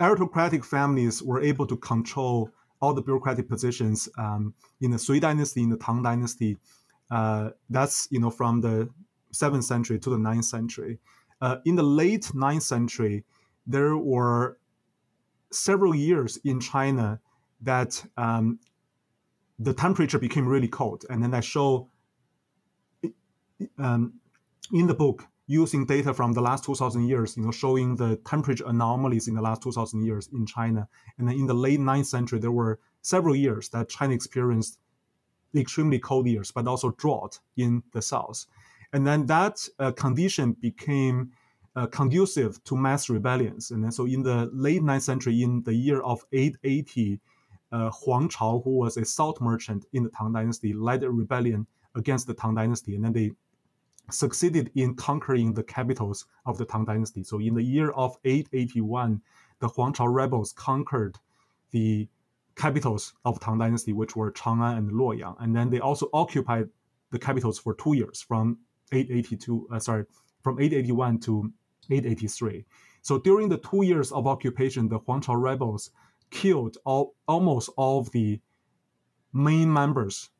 aristocratic 0.00 0.64
families 0.64 1.22
were 1.22 1.40
able 1.40 1.66
to 1.66 1.76
control 1.76 2.50
all 2.80 2.92
the 2.92 3.02
bureaucratic 3.02 3.48
positions 3.48 4.08
um, 4.18 4.54
in 4.80 4.90
the 4.90 4.98
Sui 4.98 5.20
dynasty, 5.20 5.62
in 5.62 5.70
the 5.70 5.76
Tang 5.76 6.02
dynasty. 6.02 6.58
Uh, 7.10 7.50
that's 7.70 8.08
you 8.10 8.20
know 8.20 8.30
from 8.30 8.60
the 8.60 8.88
seventh 9.32 9.64
century 9.64 9.98
to 9.98 10.10
the 10.10 10.18
ninth 10.18 10.44
century. 10.44 10.98
Uh, 11.40 11.56
in 11.64 11.76
the 11.76 11.82
late 11.82 12.34
ninth 12.34 12.62
century, 12.62 13.24
there 13.66 13.96
were 13.96 14.58
several 15.52 15.94
years 15.94 16.38
in 16.44 16.60
China 16.60 17.20
that 17.60 18.04
um, 18.16 18.58
the 19.58 19.72
temperature 19.72 20.18
became 20.18 20.46
really 20.46 20.68
cold, 20.68 21.04
and 21.08 21.22
then 21.22 21.32
I 21.32 21.40
show 21.40 21.88
um, 23.78 24.14
in 24.72 24.86
the 24.86 24.94
book 24.94 25.24
using 25.46 25.86
data 25.86 26.12
from 26.12 26.32
the 26.32 26.40
last 26.40 26.64
2,000 26.64 27.06
years, 27.06 27.36
you 27.36 27.44
know, 27.44 27.52
showing 27.52 27.94
the 27.94 28.16
temperature 28.26 28.64
anomalies 28.66 29.28
in 29.28 29.34
the 29.34 29.42
last 29.42 29.62
2,000 29.62 30.04
years 30.04 30.28
in 30.32 30.44
China. 30.44 30.88
And 31.18 31.28
then 31.28 31.36
in 31.36 31.46
the 31.46 31.54
late 31.54 31.80
9th 31.80 32.06
century, 32.06 32.38
there 32.40 32.50
were 32.50 32.80
several 33.02 33.36
years 33.36 33.68
that 33.68 33.88
China 33.88 34.12
experienced 34.12 34.78
extremely 35.54 35.98
cold 35.98 36.26
years, 36.26 36.50
but 36.50 36.66
also 36.66 36.90
drought 36.92 37.38
in 37.56 37.82
the 37.92 38.02
south. 38.02 38.46
And 38.92 39.06
then 39.06 39.26
that 39.26 39.66
uh, 39.78 39.92
condition 39.92 40.52
became 40.60 41.30
uh, 41.76 41.86
conducive 41.86 42.62
to 42.64 42.76
mass 42.76 43.08
rebellions. 43.08 43.70
And 43.70 43.84
then 43.84 43.92
so 43.92 44.06
in 44.06 44.22
the 44.22 44.50
late 44.52 44.82
9th 44.82 45.02
century, 45.02 45.42
in 45.42 45.62
the 45.62 45.74
year 45.74 46.00
of 46.00 46.24
880, 46.32 47.20
uh, 47.72 47.90
Huang 47.90 48.28
Chao, 48.28 48.62
who 48.64 48.78
was 48.78 48.96
a 48.96 49.04
salt 49.04 49.40
merchant 49.40 49.84
in 49.92 50.04
the 50.04 50.10
Tang 50.10 50.32
Dynasty, 50.32 50.72
led 50.72 51.02
a 51.02 51.10
rebellion 51.10 51.66
against 51.94 52.26
the 52.26 52.34
Tang 52.34 52.54
Dynasty, 52.54 52.94
and 52.94 53.04
then 53.04 53.12
they 53.12 53.32
succeeded 54.10 54.70
in 54.74 54.94
conquering 54.94 55.52
the 55.52 55.62
capitals 55.62 56.26
of 56.44 56.58
the 56.58 56.64
Tang 56.64 56.84
Dynasty. 56.84 57.22
So 57.24 57.38
in 57.38 57.54
the 57.54 57.62
year 57.62 57.90
of 57.90 58.16
881, 58.24 59.20
the 59.60 59.68
Huang 59.68 59.92
Chao 59.92 60.06
rebels 60.06 60.52
conquered 60.52 61.18
the 61.70 62.08
capitals 62.54 63.14
of 63.24 63.40
Tang 63.40 63.58
Dynasty, 63.58 63.92
which 63.92 64.16
were 64.16 64.32
Chang'an 64.32 64.78
and 64.78 64.90
Luoyang, 64.90 65.36
and 65.40 65.54
then 65.54 65.70
they 65.70 65.80
also 65.80 66.08
occupied 66.12 66.68
the 67.10 67.18
capitals 67.18 67.58
for 67.58 67.74
two 67.74 67.94
years, 67.94 68.20
from 68.20 68.58
882, 68.92 69.68
uh, 69.72 69.78
sorry, 69.78 70.04
from 70.42 70.60
881 70.60 71.18
to 71.20 71.52
883. 71.90 72.64
So 73.02 73.18
during 73.18 73.48
the 73.48 73.58
two 73.58 73.84
years 73.84 74.10
of 74.10 74.26
occupation, 74.26 74.88
the 74.88 74.98
Huang 74.98 75.20
Chao 75.20 75.34
rebels 75.34 75.90
killed 76.30 76.76
all, 76.84 77.14
almost 77.28 77.70
all 77.76 78.00
of 78.00 78.10
the 78.10 78.40
main 79.32 79.72
members 79.72 80.30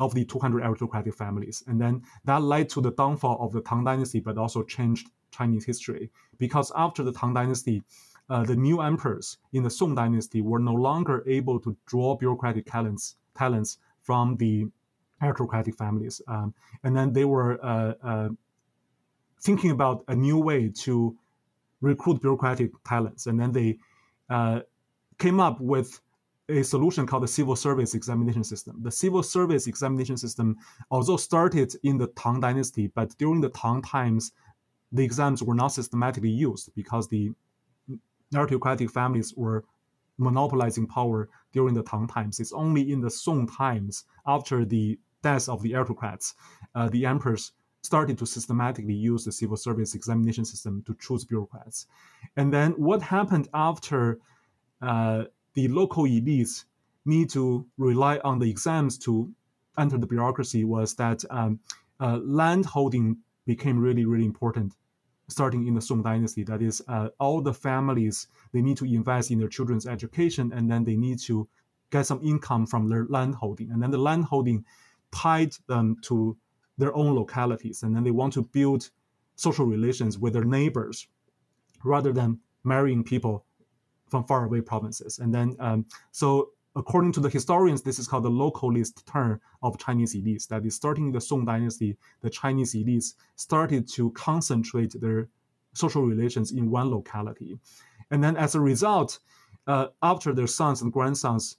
of 0.00 0.14
the 0.14 0.24
200 0.24 0.62
aristocratic 0.64 1.14
families. 1.14 1.62
And 1.66 1.80
then 1.80 2.02
that 2.24 2.42
led 2.42 2.68
to 2.70 2.80
the 2.80 2.92
downfall 2.92 3.38
of 3.40 3.52
the 3.52 3.60
Tang 3.60 3.84
Dynasty, 3.84 4.20
but 4.20 4.38
also 4.38 4.62
changed 4.62 5.08
Chinese 5.30 5.64
history. 5.64 6.10
Because 6.38 6.72
after 6.74 7.02
the 7.02 7.12
Tang 7.12 7.34
Dynasty, 7.34 7.82
uh, 8.30 8.42
the 8.42 8.56
new 8.56 8.80
emperors 8.80 9.38
in 9.52 9.62
the 9.62 9.70
Song 9.70 9.94
Dynasty 9.94 10.40
were 10.40 10.58
no 10.58 10.72
longer 10.72 11.22
able 11.26 11.60
to 11.60 11.76
draw 11.86 12.16
bureaucratic 12.16 12.66
talents, 12.66 13.16
talents 13.36 13.78
from 14.02 14.36
the 14.36 14.66
aristocratic 15.22 15.76
families. 15.76 16.20
Um, 16.26 16.54
and 16.82 16.96
then 16.96 17.12
they 17.12 17.24
were 17.24 17.64
uh, 17.64 17.94
uh, 18.02 18.28
thinking 19.40 19.70
about 19.70 20.04
a 20.08 20.16
new 20.16 20.38
way 20.38 20.70
to 20.70 21.16
recruit 21.80 22.20
bureaucratic 22.20 22.70
talents. 22.84 23.26
And 23.26 23.38
then 23.38 23.52
they 23.52 23.78
uh, 24.30 24.60
came 25.18 25.38
up 25.40 25.60
with 25.60 26.00
a 26.48 26.62
solution 26.62 27.06
called 27.06 27.22
the 27.22 27.28
civil 27.28 27.56
service 27.56 27.94
examination 27.94 28.44
system. 28.44 28.76
The 28.82 28.90
civil 28.90 29.22
service 29.22 29.66
examination 29.66 30.16
system 30.16 30.56
also 30.90 31.16
started 31.16 31.74
in 31.82 31.96
the 31.96 32.08
Tang 32.08 32.40
Dynasty, 32.40 32.88
but 32.88 33.16
during 33.16 33.40
the 33.40 33.48
Tang 33.48 33.80
times, 33.80 34.32
the 34.92 35.02
exams 35.02 35.42
were 35.42 35.54
not 35.54 35.68
systematically 35.68 36.30
used 36.30 36.70
because 36.74 37.08
the 37.08 37.32
aristocratic 38.34 38.90
families 38.90 39.32
were 39.36 39.64
monopolizing 40.18 40.86
power 40.86 41.28
during 41.52 41.74
the 41.74 41.82
Tang 41.82 42.06
times. 42.06 42.40
It's 42.40 42.52
only 42.52 42.92
in 42.92 43.00
the 43.00 43.10
Song 43.10 43.46
times, 43.46 44.04
after 44.26 44.64
the 44.64 44.98
death 45.22 45.48
of 45.48 45.62
the 45.62 45.74
aristocrats, 45.74 46.34
uh, 46.74 46.88
the 46.90 47.06
emperors 47.06 47.52
started 47.82 48.16
to 48.18 48.26
systematically 48.26 48.94
use 48.94 49.24
the 49.24 49.32
civil 49.32 49.56
service 49.56 49.94
examination 49.94 50.44
system 50.44 50.82
to 50.86 50.94
choose 51.00 51.24
bureaucrats. 51.24 51.86
And 52.36 52.52
then 52.52 52.72
what 52.72 53.02
happened 53.02 53.48
after 53.52 54.18
uh, 54.80 55.24
the 55.54 55.68
local 55.68 56.04
elites 56.04 56.64
need 57.04 57.30
to 57.30 57.66
rely 57.78 58.18
on 58.24 58.38
the 58.38 58.50
exams 58.50 58.98
to 58.98 59.32
enter 59.78 59.98
the 59.98 60.06
bureaucracy 60.06 60.64
was 60.64 60.94
that 60.94 61.24
um, 61.30 61.58
uh, 62.00 62.18
land 62.22 62.64
holding 62.66 63.16
became 63.46 63.78
really, 63.78 64.04
really 64.04 64.24
important 64.24 64.74
starting 65.28 65.66
in 65.66 65.74
the 65.74 65.80
Song 65.80 66.02
Dynasty. 66.02 66.42
That 66.42 66.60
is, 66.62 66.82
uh, 66.88 67.08
all 67.18 67.40
the 67.40 67.54
families 67.54 68.26
they 68.52 68.60
need 68.60 68.76
to 68.78 68.84
invest 68.84 69.30
in 69.30 69.38
their 69.38 69.48
children's 69.48 69.86
education, 69.86 70.52
and 70.52 70.70
then 70.70 70.84
they 70.84 70.96
need 70.96 71.18
to 71.20 71.48
get 71.90 72.06
some 72.06 72.20
income 72.22 72.66
from 72.66 72.88
their 72.88 73.06
land 73.06 73.34
holding, 73.34 73.70
and 73.70 73.82
then 73.82 73.90
the 73.90 73.98
land 73.98 74.24
holding 74.24 74.64
tied 75.12 75.54
them 75.66 75.96
to 76.02 76.36
their 76.76 76.94
own 76.94 77.14
localities, 77.14 77.82
and 77.82 77.94
then 77.94 78.04
they 78.04 78.10
want 78.10 78.32
to 78.34 78.42
build 78.42 78.90
social 79.36 79.64
relations 79.64 80.18
with 80.18 80.32
their 80.32 80.44
neighbors 80.44 81.06
rather 81.84 82.12
than 82.12 82.40
marrying 82.64 83.04
people 83.04 83.44
from 84.14 84.24
faraway 84.24 84.60
provinces. 84.60 85.18
And 85.18 85.34
then, 85.34 85.56
um, 85.58 85.86
so 86.12 86.50
according 86.76 87.10
to 87.14 87.20
the 87.20 87.28
historians, 87.28 87.82
this 87.82 87.98
is 87.98 88.06
called 88.06 88.22
the 88.22 88.30
localist 88.30 89.04
turn 89.12 89.40
of 89.60 89.76
Chinese 89.76 90.14
elites. 90.14 90.46
That 90.46 90.64
is, 90.64 90.76
starting 90.76 91.10
the 91.10 91.20
Song 91.20 91.44
Dynasty, 91.44 91.96
the 92.20 92.30
Chinese 92.30 92.74
elites 92.74 93.14
started 93.34 93.88
to 93.96 94.12
concentrate 94.12 94.94
their 95.00 95.28
social 95.72 96.04
relations 96.06 96.52
in 96.52 96.70
one 96.70 96.90
locality. 96.90 97.58
And 98.12 98.22
then, 98.22 98.36
as 98.36 98.54
a 98.54 98.60
result, 98.60 99.18
uh, 99.66 99.86
after 100.00 100.32
their 100.32 100.46
sons 100.46 100.82
and 100.82 100.92
grandsons 100.92 101.56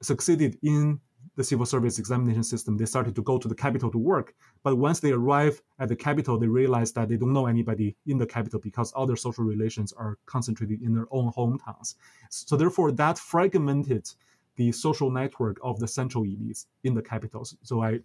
succeeded 0.00 0.56
in 0.62 1.00
the 1.36 1.44
civil 1.44 1.66
service 1.66 1.98
examination 1.98 2.44
system, 2.44 2.76
they 2.76 2.84
started 2.84 3.14
to 3.16 3.22
go 3.22 3.38
to 3.38 3.48
the 3.48 3.54
capital 3.54 3.90
to 3.90 3.98
work. 3.98 4.34
But 4.62 4.76
once 4.76 5.00
they 5.00 5.12
arrive 5.12 5.60
at 5.78 5.88
the 5.88 5.96
capital, 5.96 6.38
they 6.38 6.46
realize 6.46 6.92
that 6.92 7.08
they 7.08 7.16
don't 7.16 7.32
know 7.32 7.46
anybody 7.46 7.96
in 8.06 8.18
the 8.18 8.26
capital 8.26 8.60
because 8.60 8.92
all 8.92 9.06
their 9.06 9.16
social 9.16 9.44
relations 9.44 9.92
are 9.92 10.18
concentrated 10.26 10.82
in 10.82 10.94
their 10.94 11.08
own 11.10 11.32
hometowns. 11.32 11.96
So 12.30 12.56
therefore, 12.56 12.92
that 12.92 13.18
fragmented 13.18 14.08
the 14.56 14.70
social 14.70 15.10
network 15.10 15.58
of 15.62 15.80
the 15.80 15.88
central 15.88 16.24
elites 16.24 16.66
in 16.84 16.94
the 16.94 17.02
capitals. 17.02 17.56
So 17.62 17.82
I 17.82 18.00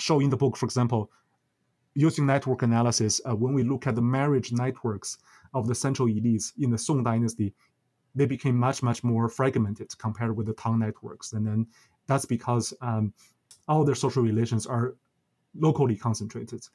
show 0.00 0.20
in 0.20 0.30
the 0.30 0.36
book, 0.36 0.56
for 0.56 0.66
example, 0.66 1.10
using 1.94 2.26
network 2.26 2.62
analysis, 2.62 3.20
uh, 3.28 3.34
when 3.34 3.54
we 3.54 3.62
look 3.62 3.86
at 3.86 3.94
the 3.94 4.02
marriage 4.02 4.52
networks 4.52 5.18
of 5.54 5.66
the 5.66 5.74
central 5.74 6.08
elites 6.08 6.52
in 6.58 6.70
the 6.70 6.78
Song 6.78 7.02
dynasty, 7.02 7.54
they 8.14 8.26
became 8.26 8.56
much, 8.56 8.82
much 8.82 9.04
more 9.04 9.28
fragmented 9.28 9.96
compared 9.98 10.36
with 10.36 10.46
the 10.46 10.54
Tang 10.54 10.78
networks. 10.78 11.32
And 11.32 11.46
then 11.46 11.66
that's 12.06 12.24
because 12.24 12.74
um, 12.80 13.12
all 13.68 13.84
their 13.84 13.94
social 13.94 14.22
relations 14.22 14.66
are 14.66 14.94
locally 15.58 15.96
concentrated. 15.96 16.66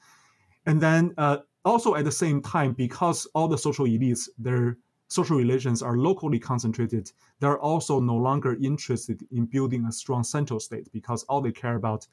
And 0.65 0.81
then 0.81 1.13
uh, 1.17 1.37
also 1.65 1.95
at 1.95 2.05
the 2.05 2.11
same 2.11 2.41
time, 2.41 2.73
because 2.73 3.25
all 3.33 3.47
the 3.47 3.57
social 3.57 3.85
elites, 3.85 4.29
their 4.37 4.77
social 5.07 5.37
relations 5.37 5.81
are 5.81 5.97
locally 5.97 6.39
concentrated, 6.39 7.11
they're 7.39 7.59
also 7.59 7.99
no 7.99 8.15
longer 8.15 8.57
interested 8.61 9.25
in 9.31 9.45
building 9.45 9.85
a 9.85 9.91
strong 9.91 10.23
central 10.23 10.59
state 10.59 10.91
because 10.91 11.23
all 11.23 11.41
they 11.41 11.51
care 11.51 11.75
about, 11.75 12.07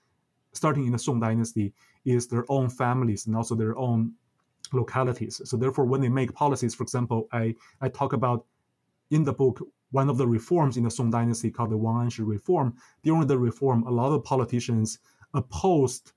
starting 0.52 0.87
in 0.87 0.92
the 0.92 0.98
Song 0.98 1.20
dynasty, 1.20 1.72
is 2.04 2.26
their 2.26 2.44
own 2.48 2.68
families 2.68 3.26
and 3.26 3.37
also 3.37 3.54
their 3.54 3.76
own 3.78 4.12
localities. 4.72 5.40
So 5.44 5.57
therefore, 5.57 5.85
when 5.85 6.00
they 6.00 6.09
make 6.09 6.35
policies, 6.35 6.74
for 6.74 6.83
example, 6.83 7.28
I, 7.33 7.54
I 7.81 7.88
talk 7.88 8.12
about 8.12 8.44
in 9.11 9.24
the 9.24 9.33
book 9.33 9.61
one 9.90 10.09
of 10.09 10.18
the 10.18 10.27
reforms 10.27 10.77
in 10.77 10.85
the 10.85 10.90
Song 10.90 11.11
dynasty 11.11 11.51
called 11.51 11.70
the 11.70 11.77
Wang 11.77 12.09
Anshi 12.09 12.27
reform. 12.27 12.74
During 13.03 13.27
the 13.27 13.38
reform, 13.38 13.85
a 13.85 13.90
lot 13.90 14.12
of 14.12 14.24
politicians 14.24 14.98
opposed 15.35 16.12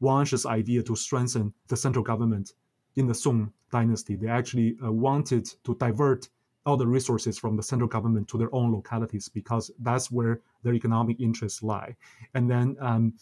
Wang 0.00 0.24
Anshi's 0.24 0.46
idea 0.46 0.82
to 0.82 0.96
strengthen 0.96 1.52
the 1.68 1.76
central 1.76 2.04
government 2.04 2.52
in 2.96 3.06
the 3.06 3.14
Song 3.14 3.52
dynasty. 3.70 4.16
They 4.16 4.28
actually 4.28 4.76
uh, 4.84 4.90
wanted 4.90 5.46
to 5.64 5.74
divert 5.76 6.28
all 6.66 6.76
the 6.76 6.86
resources 6.86 7.38
from 7.38 7.56
the 7.56 7.62
central 7.62 7.88
government 7.88 8.26
to 8.28 8.38
their 8.38 8.54
own 8.54 8.72
localities 8.72 9.28
because 9.28 9.70
that's 9.80 10.10
where 10.10 10.40
their 10.62 10.74
economic 10.74 11.20
interests 11.20 11.62
lie. 11.62 11.94
And 12.34 12.50
then 12.50 12.76
um, 12.80 13.14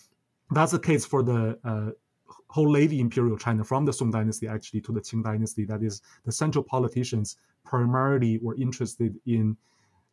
that's 0.51 0.73
the 0.73 0.79
case 0.79 1.05
for 1.05 1.23
the 1.23 1.59
uh, 1.65 1.91
whole 2.49 2.71
late 2.71 2.93
imperial 2.93 3.37
China 3.37 3.65
from 3.65 3.85
the 3.85 3.93
Song 3.93 4.11
dynasty 4.11 4.47
actually 4.47 4.81
to 4.83 4.93
the 4.93 5.01
Qing 5.01 5.25
dynasty. 5.25 5.65
That 5.65 5.83
is, 5.83 6.03
the 6.25 6.33
central 6.33 6.63
politicians 6.63 7.37
primarily 7.65 8.39
were 8.39 8.55
interested 8.57 9.19
in 9.27 9.57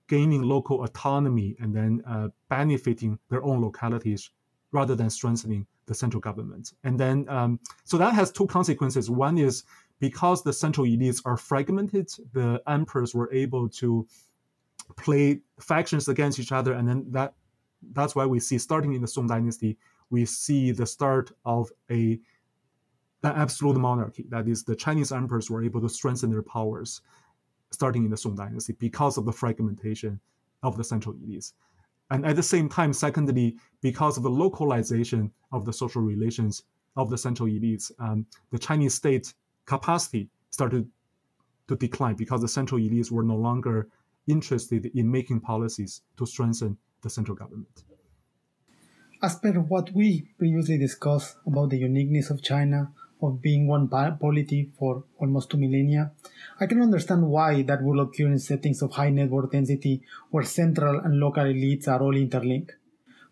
gaining 0.10 0.42
local 0.42 0.84
autonomy 0.84 1.56
and 1.62 1.74
then 1.74 2.02
uh, 2.06 2.28
benefiting 2.50 3.18
their 3.30 3.44
own 3.44 3.62
localities 3.62 4.32
rather 4.72 4.96
than 4.96 5.10
strengthening 5.10 5.66
the 5.86 5.94
central 5.94 6.20
government. 6.20 6.74
And 6.84 7.00
then, 7.00 7.28
um, 7.30 7.60
so 7.86 7.98
that 7.98 8.14
has 8.14 8.32
two 8.32 8.48
consequences. 8.48 9.10
One 9.10 9.38
is 9.38 9.64
because 10.00 10.44
the 10.44 10.54
central 10.54 10.86
elites 10.86 11.22
are 11.26 11.38
fragmented, 11.38 12.10
the 12.34 12.62
emperors 12.68 13.16
were 13.16 13.32
able 13.32 13.70
to 13.70 14.06
play 14.98 15.40
factions 15.60 16.08
against 16.08 16.40
each 16.40 16.52
other, 16.52 16.74
and 16.74 16.88
then 16.88 17.06
that 17.12 17.34
that's 17.94 18.16
why 18.16 18.26
we 18.26 18.40
see 18.40 18.58
starting 18.58 18.94
in 18.94 19.02
the 19.02 19.08
Song 19.08 19.28
dynasty, 19.28 19.78
we 20.10 20.26
see 20.26 20.72
the 20.72 20.86
start 20.86 21.32
of 21.46 21.72
a 21.90 22.20
an 23.24 23.34
absolute 23.36 23.78
monarchy. 23.78 24.26
That 24.30 24.48
is, 24.48 24.64
the 24.64 24.76
Chinese 24.76 25.12
emperors 25.12 25.50
were 25.50 25.64
able 25.64 25.82
to 25.82 25.90
strengthen 25.90 26.32
their 26.32 26.42
powers 26.42 27.02
starting 27.72 28.06
in 28.06 28.12
the 28.12 28.18
Song 28.18 28.36
dynasty 28.36 28.74
because 28.80 29.18
of 29.18 29.26
the 29.26 29.32
fragmentation 29.32 30.20
of 30.64 30.78
the 30.78 30.84
central 30.84 31.16
elites. 31.16 31.54
And 32.12 32.26
at 32.26 32.36
the 32.36 32.44
same 32.44 32.70
time, 32.70 32.94
secondly, 32.94 33.58
because 33.82 34.18
of 34.18 34.24
the 34.24 34.30
localization 34.30 35.32
of 35.52 35.66
the 35.66 35.74
social 35.74 36.02
relations 36.02 36.64
of 36.96 37.10
the 37.10 37.18
central 37.18 37.48
elites, 37.48 37.92
um, 38.00 38.26
the 38.52 38.60
Chinese 38.60 38.96
state 38.96 39.34
capacity 39.66 40.30
started 40.50 40.90
to 41.68 41.76
decline 41.76 42.16
because 42.16 42.42
the 42.42 42.48
central 42.48 42.82
elites 42.82 43.12
were 43.12 43.24
no 43.24 43.36
longer 43.36 43.88
interested 44.28 44.88
in 44.96 45.10
making 45.10 45.40
policies 45.40 46.02
to 46.18 46.26
strengthen 46.26 46.78
the 47.02 47.10
central 47.10 47.36
government. 47.36 47.84
As 49.22 49.36
per 49.36 49.54
what 49.54 49.94
we 49.94 50.30
previously 50.38 50.78
discussed 50.78 51.36
about 51.46 51.70
the 51.70 51.78
uniqueness 51.78 52.30
of 52.30 52.42
China, 52.42 52.92
of 53.22 53.42
being 53.42 53.68
one 53.68 53.88
polity 53.88 54.72
for 54.78 55.04
almost 55.20 55.50
two 55.50 55.58
millennia, 55.58 56.12
I 56.60 56.66
can 56.66 56.82
understand 56.82 57.28
why 57.28 57.62
that 57.64 57.84
will 57.84 58.00
occur 58.00 58.28
in 58.28 58.40
settings 58.40 58.82
of 58.82 58.94
high 58.94 59.10
network 59.10 59.52
density 59.52 60.02
where 60.30 60.44
central 60.44 61.00
and 61.00 61.20
local 61.20 61.44
elites 61.44 61.88
are 61.88 62.02
all 62.02 62.16
interlinked. 62.16 62.76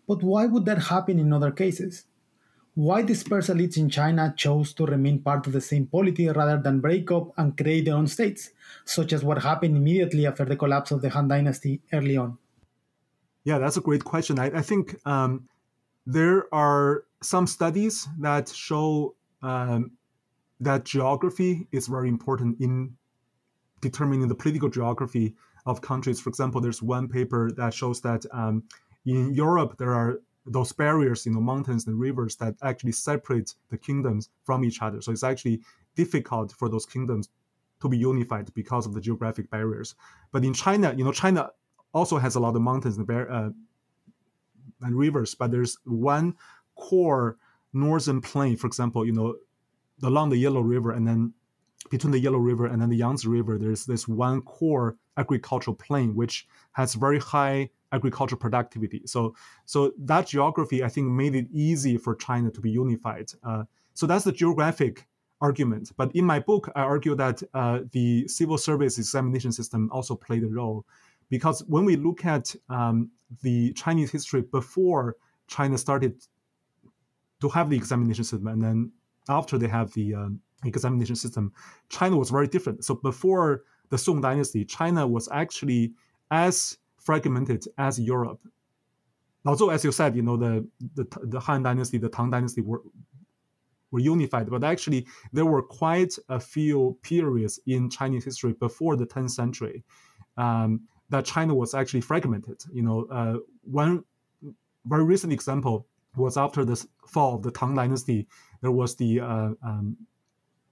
But 0.06 0.22
why 0.22 0.46
would 0.46 0.64
that 0.66 0.84
happen 0.84 1.18
in 1.18 1.32
other 1.32 1.50
cases? 1.50 2.04
Why 2.74 3.02
dispersed 3.02 3.50
elites 3.50 3.76
in 3.76 3.90
China 3.90 4.32
chose 4.36 4.72
to 4.74 4.86
remain 4.86 5.20
part 5.20 5.46
of 5.46 5.52
the 5.52 5.60
same 5.60 5.86
polity 5.86 6.28
rather 6.28 6.58
than 6.62 6.80
break 6.80 7.10
up 7.10 7.32
and 7.36 7.56
create 7.56 7.86
their 7.86 7.96
own 7.96 8.06
states, 8.06 8.50
such 8.84 9.12
as 9.12 9.24
what 9.24 9.42
happened 9.42 9.76
immediately 9.76 10.26
after 10.26 10.44
the 10.44 10.54
collapse 10.56 10.92
of 10.92 11.02
the 11.02 11.10
Han 11.10 11.26
Dynasty 11.28 11.80
early 11.92 12.16
on? 12.16 12.38
Yeah, 13.42 13.58
that's 13.58 13.76
a 13.76 13.80
great 13.80 14.04
question. 14.04 14.38
I, 14.38 14.46
I 14.58 14.62
think 14.62 14.94
um, 15.06 15.48
there 16.06 16.52
are 16.54 17.04
some 17.20 17.46
studies 17.46 18.06
that 18.20 18.48
show 18.48 19.14
um, 19.42 19.92
that 20.60 20.84
geography 20.84 21.68
is 21.72 21.86
very 21.86 22.08
important 22.08 22.60
in 22.60 22.96
determining 23.80 24.26
the 24.28 24.34
political 24.34 24.68
geography 24.68 25.34
of 25.66 25.80
countries. 25.80 26.20
For 26.20 26.30
example, 26.30 26.60
there's 26.60 26.82
one 26.82 27.08
paper 27.08 27.50
that 27.52 27.74
shows 27.74 28.00
that 28.00 28.24
um, 28.32 28.64
in 29.06 29.34
Europe 29.34 29.76
there 29.78 29.94
are 29.94 30.20
those 30.46 30.72
barriers, 30.72 31.26
you 31.26 31.32
know, 31.32 31.40
mountains 31.40 31.86
and 31.86 31.98
rivers 31.98 32.36
that 32.36 32.54
actually 32.62 32.92
separate 32.92 33.54
the 33.70 33.78
kingdoms 33.78 34.30
from 34.44 34.64
each 34.64 34.80
other. 34.82 35.00
So 35.00 35.12
it's 35.12 35.22
actually 35.22 35.60
difficult 35.94 36.52
for 36.52 36.68
those 36.68 36.86
kingdoms 36.86 37.28
to 37.80 37.88
be 37.88 37.98
unified 37.98 38.52
because 38.54 38.86
of 38.86 38.94
the 38.94 39.00
geographic 39.00 39.50
barriers. 39.50 39.94
But 40.32 40.44
in 40.44 40.54
China, 40.54 40.94
you 40.96 41.04
know, 41.04 41.12
China 41.12 41.50
also 41.92 42.18
has 42.18 42.34
a 42.34 42.40
lot 42.40 42.56
of 42.56 42.62
mountains 42.62 42.96
and, 42.96 43.08
uh, 43.10 43.50
and 44.80 44.94
rivers, 44.98 45.34
but 45.34 45.50
there's 45.50 45.76
one 45.84 46.34
core 46.76 47.36
northern 47.72 48.20
plain, 48.20 48.56
for 48.56 48.66
example, 48.66 49.04
you 49.04 49.12
know, 49.12 49.36
along 50.02 50.30
the 50.30 50.36
Yellow 50.36 50.60
River 50.60 50.92
and 50.92 51.06
then 51.06 51.32
between 51.90 52.10
the 52.10 52.18
Yellow 52.18 52.38
River 52.38 52.66
and 52.66 52.80
then 52.82 52.88
the 52.88 52.96
Yangtze 52.96 53.26
River, 53.26 53.58
there's 53.58 53.86
this 53.86 54.06
one 54.06 54.42
core 54.42 54.96
agricultural 55.16 55.74
plain 55.74 56.14
which 56.14 56.46
has 56.72 56.94
very 56.94 57.18
high 57.18 57.70
agricultural 57.92 58.38
productivity. 58.38 59.02
So, 59.06 59.34
so 59.64 59.92
that 59.98 60.26
geography, 60.26 60.84
I 60.84 60.88
think, 60.88 61.08
made 61.08 61.34
it 61.34 61.46
easy 61.52 61.96
for 61.96 62.14
China 62.14 62.50
to 62.50 62.60
be 62.60 62.70
unified. 62.70 63.30
Uh, 63.42 63.64
so 63.94 64.06
that's 64.06 64.24
the 64.24 64.32
geographic 64.32 65.06
argument. 65.40 65.92
But 65.96 66.14
in 66.14 66.24
my 66.24 66.40
book, 66.40 66.70
I 66.74 66.82
argue 66.82 67.14
that 67.14 67.42
uh, 67.54 67.80
the 67.92 68.28
civil 68.28 68.58
service 68.58 68.98
examination 68.98 69.52
system 69.52 69.88
also 69.92 70.14
played 70.14 70.44
a 70.44 70.48
role, 70.48 70.84
because 71.30 71.60
when 71.68 71.84
we 71.84 71.96
look 71.96 72.24
at 72.24 72.54
um, 72.68 73.10
the 73.42 73.72
Chinese 73.72 74.10
history 74.10 74.42
before 74.42 75.16
China 75.46 75.78
started 75.78 76.14
to 77.40 77.48
have 77.48 77.70
the 77.70 77.76
examination 77.76 78.24
system, 78.24 78.48
and 78.48 78.62
then 78.62 78.92
after 79.28 79.58
they 79.58 79.68
have 79.68 79.92
the 79.92 80.14
um, 80.14 80.40
examination 80.64 81.16
system, 81.16 81.52
China 81.88 82.16
was 82.16 82.30
very 82.30 82.46
different. 82.46 82.84
So 82.84 82.94
before 82.94 83.62
the 83.90 83.98
Song 83.98 84.20
Dynasty, 84.20 84.64
China 84.64 85.06
was 85.06 85.28
actually 85.30 85.92
as 86.30 86.78
fragmented 86.96 87.64
as 87.78 87.98
Europe. 87.98 88.40
Although, 89.46 89.70
as 89.70 89.84
you 89.84 89.92
said, 89.92 90.16
you 90.16 90.22
know 90.22 90.36
the 90.36 90.66
the, 90.94 91.06
the 91.22 91.40
Han 91.40 91.62
Dynasty, 91.62 91.98
the 91.98 92.08
Tang 92.08 92.30
Dynasty 92.30 92.60
were 92.60 92.82
were 93.90 94.00
unified, 94.00 94.50
but 94.50 94.64
actually 94.64 95.06
there 95.32 95.46
were 95.46 95.62
quite 95.62 96.14
a 96.28 96.38
few 96.38 96.98
periods 97.02 97.58
in 97.66 97.88
Chinese 97.88 98.24
history 98.24 98.52
before 98.52 98.96
the 98.96 99.06
10th 99.06 99.30
century 99.30 99.82
um, 100.36 100.80
that 101.08 101.24
China 101.24 101.54
was 101.54 101.72
actually 101.74 102.02
fragmented. 102.02 102.62
You 102.70 102.82
know, 102.82 103.06
uh, 103.10 103.36
one 103.62 104.04
very 104.84 105.04
recent 105.04 105.32
example 105.32 105.86
was 106.18 106.36
after 106.36 106.64
the 106.64 106.86
fall 107.06 107.36
of 107.36 107.42
the 107.42 107.50
Tang 107.50 107.74
Dynasty. 107.74 108.26
There 108.60 108.72
was 108.72 108.96
the 108.96 109.20
uh, 109.20 109.50
um, 109.62 109.96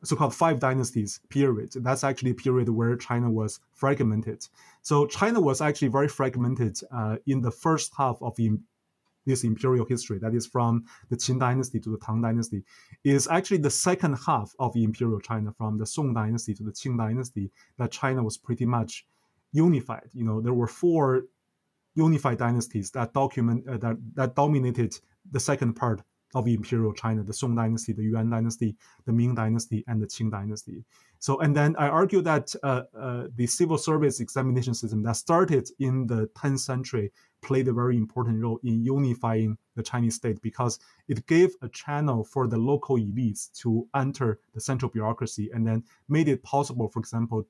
so-called 0.03 0.35
five 0.35 0.59
dynasties 0.59 1.21
period. 1.29 1.73
That's 1.77 2.05
actually 2.05 2.33
a 2.33 2.35
period 2.35 2.69
where 2.69 2.97
China 2.97 3.31
was 3.31 3.61
fragmented. 3.73 4.47
So 4.83 5.07
China 5.07 5.41
was 5.41 5.61
actually 5.61 5.89
very 5.89 6.09
fragmented 6.09 6.79
uh, 6.93 7.17
in 7.27 7.41
the 7.41 7.51
first 7.51 7.93
half 7.97 8.19
of 8.21 8.37
the, 8.37 8.59
this 9.25 9.45
imperial 9.45 9.87
history. 9.87 10.19
That 10.19 10.35
is 10.35 10.47
from 10.47 10.85
the 11.11 11.17
Qin 11.17 11.41
dynasty 11.41 11.81
to 11.81 11.91
the 11.91 11.99
Tang 11.99 12.21
dynasty. 12.23 12.63
Is 13.05 13.27
actually 13.29 13.59
the 13.59 13.71
second 13.71 14.15
half 14.27 14.53
of 14.59 14.77
imperial 14.77 15.21
China, 15.21 15.53
from 15.57 15.79
the 15.79 15.87
Song 15.87 16.15
dynasty 16.15 16.55
to 16.55 16.63
the 16.63 16.73
Qing 16.73 16.99
dynasty, 16.99 17.51
that 17.79 17.91
China 17.91 18.23
was 18.23 18.37
pretty 18.37 18.67
much 18.67 19.07
unified. 19.53 20.09
You 20.13 20.25
know, 20.25 20.41
there 20.41 20.55
were 20.55 20.69
four 20.69 21.23
unified 21.95 22.39
dynasties 22.39 22.91
that 22.91 23.15
document 23.15 23.67
uh, 23.67 23.79
that 23.79 23.97
that 24.15 24.35
dominated 24.37 24.95
the 25.31 25.41
second 25.41 25.75
part 25.75 26.03
of 26.35 26.47
imperial 26.47 26.93
China, 26.93 27.23
the 27.23 27.33
Song 27.33 27.55
dynasty, 27.55 27.93
the 27.93 28.03
Yuan 28.03 28.29
dynasty, 28.29 28.77
the 29.07 29.13
Ming 29.13 29.35
dynasty, 29.35 29.85
and 29.87 30.03
the 30.03 30.07
Qing 30.07 30.31
dynasty. 30.31 30.85
So, 31.19 31.41
and 31.41 31.57
then 31.57 31.75
I 31.77 31.89
argue 31.89 32.21
that 32.23 32.55
uh, 32.63 32.83
uh, 32.99 33.27
the 33.37 33.47
civil 33.47 33.79
service 33.79 34.21
examination 34.21 34.75
system 34.75 35.03
that 35.05 35.17
started 35.17 35.69
in 35.79 36.07
the 36.07 36.29
10th 36.37 36.61
century 36.61 37.11
played 37.43 37.69
a 37.69 37.73
very 37.73 37.97
important 37.97 38.43
role 38.43 38.61
in 38.65 38.85
unifying 38.85 39.57
the 39.77 39.83
Chinese 39.83 40.17
state 40.17 40.41
because 40.43 40.79
it 41.09 41.27
gave 41.27 41.55
a 41.63 41.69
channel 41.69 42.25
for 42.25 42.49
the 42.49 42.59
local 42.59 42.97
elites 42.97 43.53
to 43.61 43.89
enter 43.95 44.41
the 44.55 44.61
central 44.61 44.91
bureaucracy 44.91 45.51
and 45.55 45.67
then 45.67 45.83
made 46.09 46.29
it 46.29 46.43
possible, 46.43 46.89
for 46.89 46.99
example, 46.99 47.47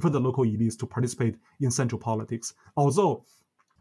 for 0.00 0.10
the 0.10 0.20
local 0.20 0.44
elites 0.44 0.78
to 0.78 0.86
participate 0.86 1.36
in 1.60 1.70
central 1.70 1.98
politics. 1.98 2.54
Although 2.76 3.24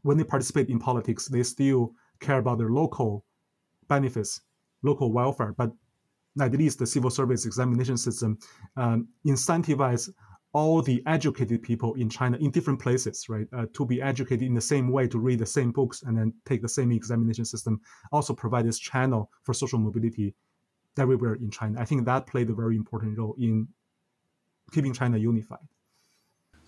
when 0.03 0.17
they 0.17 0.23
participate 0.23 0.69
in 0.69 0.79
politics, 0.79 1.27
they 1.27 1.43
still 1.43 1.93
care 2.21 2.37
about 2.37 2.57
their 2.57 2.69
local 2.69 3.25
benefits, 3.87 4.41
local 4.83 5.11
welfare, 5.11 5.53
but 5.57 5.71
at 6.39 6.53
least 6.53 6.79
the 6.79 6.87
civil 6.87 7.09
service 7.09 7.45
examination 7.45 7.97
system 7.97 8.37
um, 8.77 9.07
incentivize 9.27 10.09
all 10.53 10.81
the 10.81 11.01
educated 11.07 11.61
people 11.63 11.93
in 11.95 12.09
China 12.09 12.37
in 12.37 12.51
different 12.51 12.79
places, 12.79 13.27
right, 13.29 13.47
uh, 13.53 13.65
to 13.73 13.85
be 13.85 14.01
educated 14.01 14.45
in 14.45 14.53
the 14.53 14.61
same 14.61 14.91
way, 14.91 15.07
to 15.07 15.17
read 15.17 15.39
the 15.39 15.45
same 15.45 15.71
books 15.71 16.03
and 16.03 16.17
then 16.17 16.33
take 16.45 16.61
the 16.61 16.69
same 16.69 16.91
examination 16.91 17.45
system, 17.45 17.79
also 18.11 18.33
provide 18.33 18.65
this 18.65 18.79
channel 18.79 19.29
for 19.43 19.53
social 19.53 19.79
mobility 19.79 20.33
everywhere 20.97 21.35
in 21.35 21.49
China. 21.49 21.79
I 21.79 21.85
think 21.85 22.05
that 22.05 22.27
played 22.27 22.49
a 22.49 22.53
very 22.53 22.75
important 22.75 23.17
role 23.17 23.35
in 23.39 23.69
keeping 24.73 24.93
China 24.93 25.17
unified. 25.17 25.67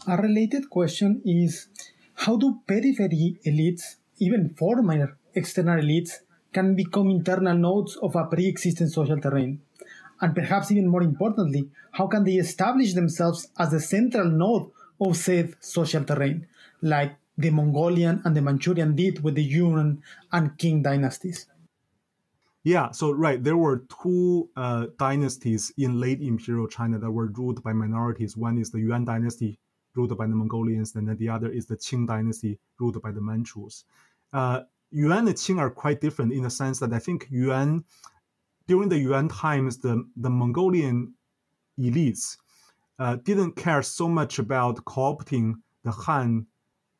A 0.07 0.17
related 0.17 0.69
question 0.69 1.21
is 1.25 1.67
how 2.15 2.37
do 2.37 2.59
periphery 2.67 3.37
elites, 3.45 3.95
even 4.17 4.55
former 4.57 5.17
external 5.35 5.79
elites, 5.81 6.19
can 6.51 6.75
become 6.75 7.09
internal 7.09 7.57
nodes 7.57 7.95
of 7.97 8.15
a 8.15 8.25
pre 8.25 8.47
existing 8.47 8.87
social 8.87 9.19
terrain? 9.19 9.61
And 10.21 10.33
perhaps 10.35 10.71
even 10.71 10.87
more 10.87 11.03
importantly, 11.03 11.69
how 11.91 12.07
can 12.07 12.23
they 12.23 12.35
establish 12.35 12.93
themselves 12.93 13.47
as 13.57 13.71
the 13.71 13.79
central 13.79 14.29
node 14.29 14.69
of 15.01 15.17
said 15.17 15.55
social 15.59 16.03
terrain, 16.03 16.47
like 16.81 17.15
the 17.37 17.49
Mongolian 17.49 18.21
and 18.23 18.37
the 18.37 18.41
Manchurian 18.41 18.95
did 18.95 19.23
with 19.23 19.35
the 19.35 19.43
Yuan 19.43 20.01
and 20.31 20.57
Qing 20.57 20.83
dynasties? 20.83 21.47
Yeah, 22.63 22.91
so 22.91 23.11
right, 23.11 23.43
there 23.43 23.57
were 23.57 23.83
two 24.01 24.49
uh, 24.55 24.87
dynasties 24.97 25.73
in 25.77 25.99
late 25.99 26.21
imperial 26.21 26.67
China 26.67 26.97
that 26.99 27.11
were 27.11 27.27
ruled 27.27 27.61
by 27.61 27.73
minorities. 27.73 28.37
One 28.37 28.57
is 28.57 28.71
the 28.71 28.79
Yuan 28.79 29.03
dynasty, 29.03 29.59
ruled 29.95 30.17
by 30.17 30.27
the 30.27 30.35
Mongolians, 30.35 30.95
and 30.95 31.07
then 31.07 31.17
the 31.17 31.27
other 31.27 31.49
is 31.49 31.65
the 31.65 31.75
Qing 31.75 32.07
dynasty, 32.07 32.59
ruled 32.79 33.01
by 33.01 33.11
the 33.11 33.19
Manchus. 33.19 33.83
Uh, 34.31 34.61
Yuan 34.93 35.27
and 35.27 35.35
Qing 35.35 35.59
are 35.59 35.71
quite 35.71 35.99
different 36.01 36.31
in 36.31 36.43
the 36.43 36.49
sense 36.49 36.79
that 36.79 36.93
I 36.93 36.99
think 36.99 37.27
Yuan, 37.31 37.83
during 38.67 38.89
the 38.89 38.97
Yuan 38.97 39.27
times, 39.27 39.79
the, 39.79 40.07
the 40.15 40.29
Mongolian 40.29 41.15
elites 41.79 42.37
uh, 42.99 43.15
didn't 43.23 43.55
care 43.55 43.81
so 43.81 44.07
much 44.07 44.37
about 44.37 44.85
co-opting 44.85 45.55
the 45.83 45.91
Han 45.91 46.45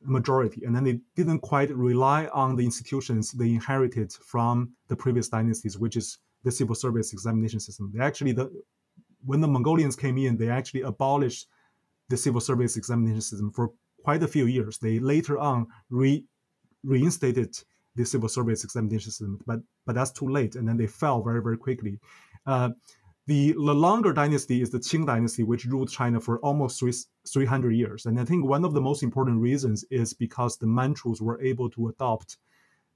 majority, 0.02 0.66
and 0.66 0.76
then 0.76 0.84
they 0.84 1.00
didn't 1.16 1.40
quite 1.40 1.70
rely 1.74 2.28
on 2.34 2.56
the 2.56 2.66
institutions 2.66 3.32
they 3.32 3.54
inherited 3.54 4.12
from 4.12 4.74
the 4.88 4.96
previous 4.96 5.30
dynasties, 5.30 5.78
which 5.78 5.96
is 5.96 6.18
the 6.44 6.52
civil 6.52 6.76
service 6.76 7.14
examination 7.14 7.60
system. 7.60 7.92
They 7.94 8.04
actually, 8.04 8.34
the, 8.34 8.52
when 9.24 9.40
the 9.40 9.48
Mongolians 9.48 9.96
came 9.96 10.18
in, 10.18 10.36
they 10.36 10.50
actually 10.50 10.82
abolished 10.82 11.48
the 12.10 12.18
civil 12.18 12.42
service 12.42 12.76
examination 12.76 13.22
system 13.22 13.52
for 13.52 13.72
quite 14.04 14.24
a 14.24 14.28
few 14.28 14.48
years. 14.48 14.80
They 14.80 15.00
later 15.00 15.38
on 15.38 15.68
re, 15.90 16.26
reinstated 16.84 17.56
the 17.96 18.06
civil 18.06 18.30
service 18.30 18.64
examination 18.64 19.12
system, 19.12 19.40
but 19.46 19.60
but 19.86 19.96
that's 19.96 20.12
too 20.12 20.28
late, 20.28 20.56
and 20.56 20.68
then 20.68 20.78
they 20.78 20.88
fell 20.88 21.22
very 21.22 21.42
very 21.42 21.58
quickly. 21.58 22.00
Uh, 22.46 22.70
the, 23.26 23.54
the 23.54 23.74
longer 23.74 24.12
dynasty 24.12 24.62
is 24.62 24.70
the 24.70 24.80
Qing 24.80 25.06
dynasty, 25.06 25.44
which 25.44 25.66
ruled 25.66 25.90
China 25.90 26.20
for 26.20 26.40
almost 26.40 26.78
three, 26.78 26.92
300 27.26 27.72
years. 27.72 28.06
And 28.06 28.20
I 28.20 28.26
think 28.26 28.46
one 28.46 28.66
of 28.66 28.74
the 28.74 28.82
most 28.82 29.02
important 29.02 29.40
reasons 29.40 29.86
is 29.90 30.14
because 30.14 30.58
the 30.58 30.68
Manchus 30.68 31.22
were 31.22 31.42
able 31.42 31.70
to 31.70 31.88
adopt 31.88 32.38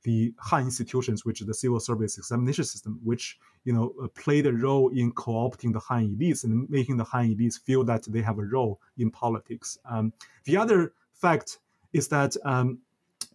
the 0.04 0.34
Han 0.40 0.66
institutions, 0.66 1.26
which 1.26 1.42
is 1.42 1.48
the 1.48 1.54
civil 1.54 1.80
service 1.80 2.18
examination 2.18 2.66
system, 2.66 3.00
which 3.04 3.40
you 3.64 3.74
know 3.74 3.94
uh, 4.02 4.08
played 4.10 4.46
a 4.46 4.54
role 4.54 4.90
in 4.90 5.12
co-opting 5.12 5.74
the 5.74 5.80
Han 5.80 6.16
elites 6.16 6.44
and 6.44 6.70
making 6.70 6.98
the 6.98 7.04
Han 7.06 7.36
elites 7.36 7.60
feel 7.60 7.84
that 7.86 8.04
they 8.04 8.22
have 8.22 8.38
a 8.38 8.46
role 8.46 8.80
in 8.98 9.10
politics. 9.10 9.78
Um, 9.90 10.14
the 10.46 10.56
other 10.58 10.94
fact 11.14 11.60
is 11.94 12.08
that 12.10 12.36
um, 12.46 12.80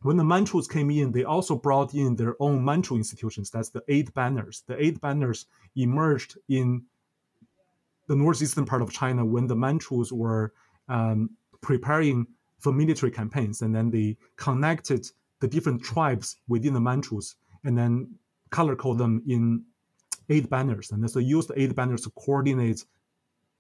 when 0.02 0.16
the 0.16 0.24
Manchus 0.24 0.66
came 0.66 0.90
in, 0.90 1.12
they 1.12 1.24
also 1.24 1.54
brought 1.54 1.94
in 1.94 2.16
their 2.16 2.34
own 2.40 2.64
Manchu 2.64 2.96
institutions. 2.96 3.50
That's 3.50 3.70
the 3.70 3.82
eight 3.88 4.12
banners. 4.14 4.64
The 4.66 4.82
eight 4.82 5.00
banners 5.00 5.46
emerged 5.76 6.38
in 6.48 6.84
the 8.08 8.16
northeastern 8.16 8.64
part 8.64 8.82
of 8.82 8.92
China 8.92 9.24
when 9.24 9.46
the 9.46 9.56
Manchus 9.56 10.10
were 10.12 10.52
um, 10.88 11.30
preparing 11.60 12.26
for 12.58 12.72
military 12.72 13.12
campaigns, 13.12 13.62
and 13.62 13.74
then 13.74 13.90
they 13.90 14.16
connected 14.36 15.08
the 15.40 15.48
different 15.48 15.82
tribes 15.82 16.36
within 16.48 16.74
the 16.74 16.80
Manchus, 16.80 17.36
and 17.64 17.76
then 17.76 18.14
color 18.50 18.76
code 18.76 18.98
them 18.98 19.22
in 19.26 19.64
eight 20.28 20.48
banners, 20.50 20.90
and 20.92 21.02
then 21.02 21.08
so 21.08 21.18
used 21.18 21.48
the 21.48 21.60
eight 21.60 21.74
banners 21.74 22.02
to 22.02 22.10
coordinate 22.10 22.84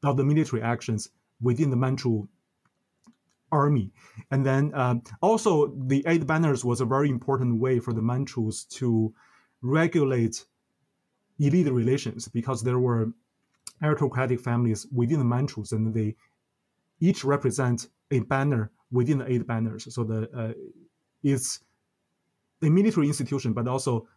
all 0.04 0.14
the 0.14 0.24
military 0.24 0.62
actions 0.62 1.10
within 1.40 1.70
the 1.70 1.76
Manchu 1.76 2.28
army. 3.52 3.92
And 4.30 4.44
then 4.44 4.74
um, 4.74 5.02
also 5.20 5.74
the 5.86 6.02
eight 6.06 6.26
banners 6.26 6.64
was 6.64 6.80
a 6.80 6.86
very 6.86 7.10
important 7.10 7.60
way 7.60 7.78
for 7.78 7.92
the 7.92 8.02
Manchus 8.02 8.64
to 8.64 9.14
regulate 9.60 10.44
elite 11.38 11.70
relations 11.70 12.28
because 12.28 12.62
there 12.62 12.78
were 12.78 13.12
aristocratic 13.82 14.40
families 14.40 14.86
within 14.92 15.18
the 15.18 15.24
Manchus, 15.24 15.72
and 15.72 15.94
they 15.94 16.16
each 17.00 17.24
represent 17.24 17.88
a 18.10 18.20
banner 18.20 18.70
within 18.90 19.18
the 19.18 19.30
eight 19.30 19.46
banners. 19.46 19.92
So 19.94 20.04
the 20.04 20.30
uh, 20.36 20.52
it's 21.22 21.60
a 22.62 22.70
military 22.70 23.08
institution, 23.08 23.52
but 23.52 23.68
also 23.68 24.08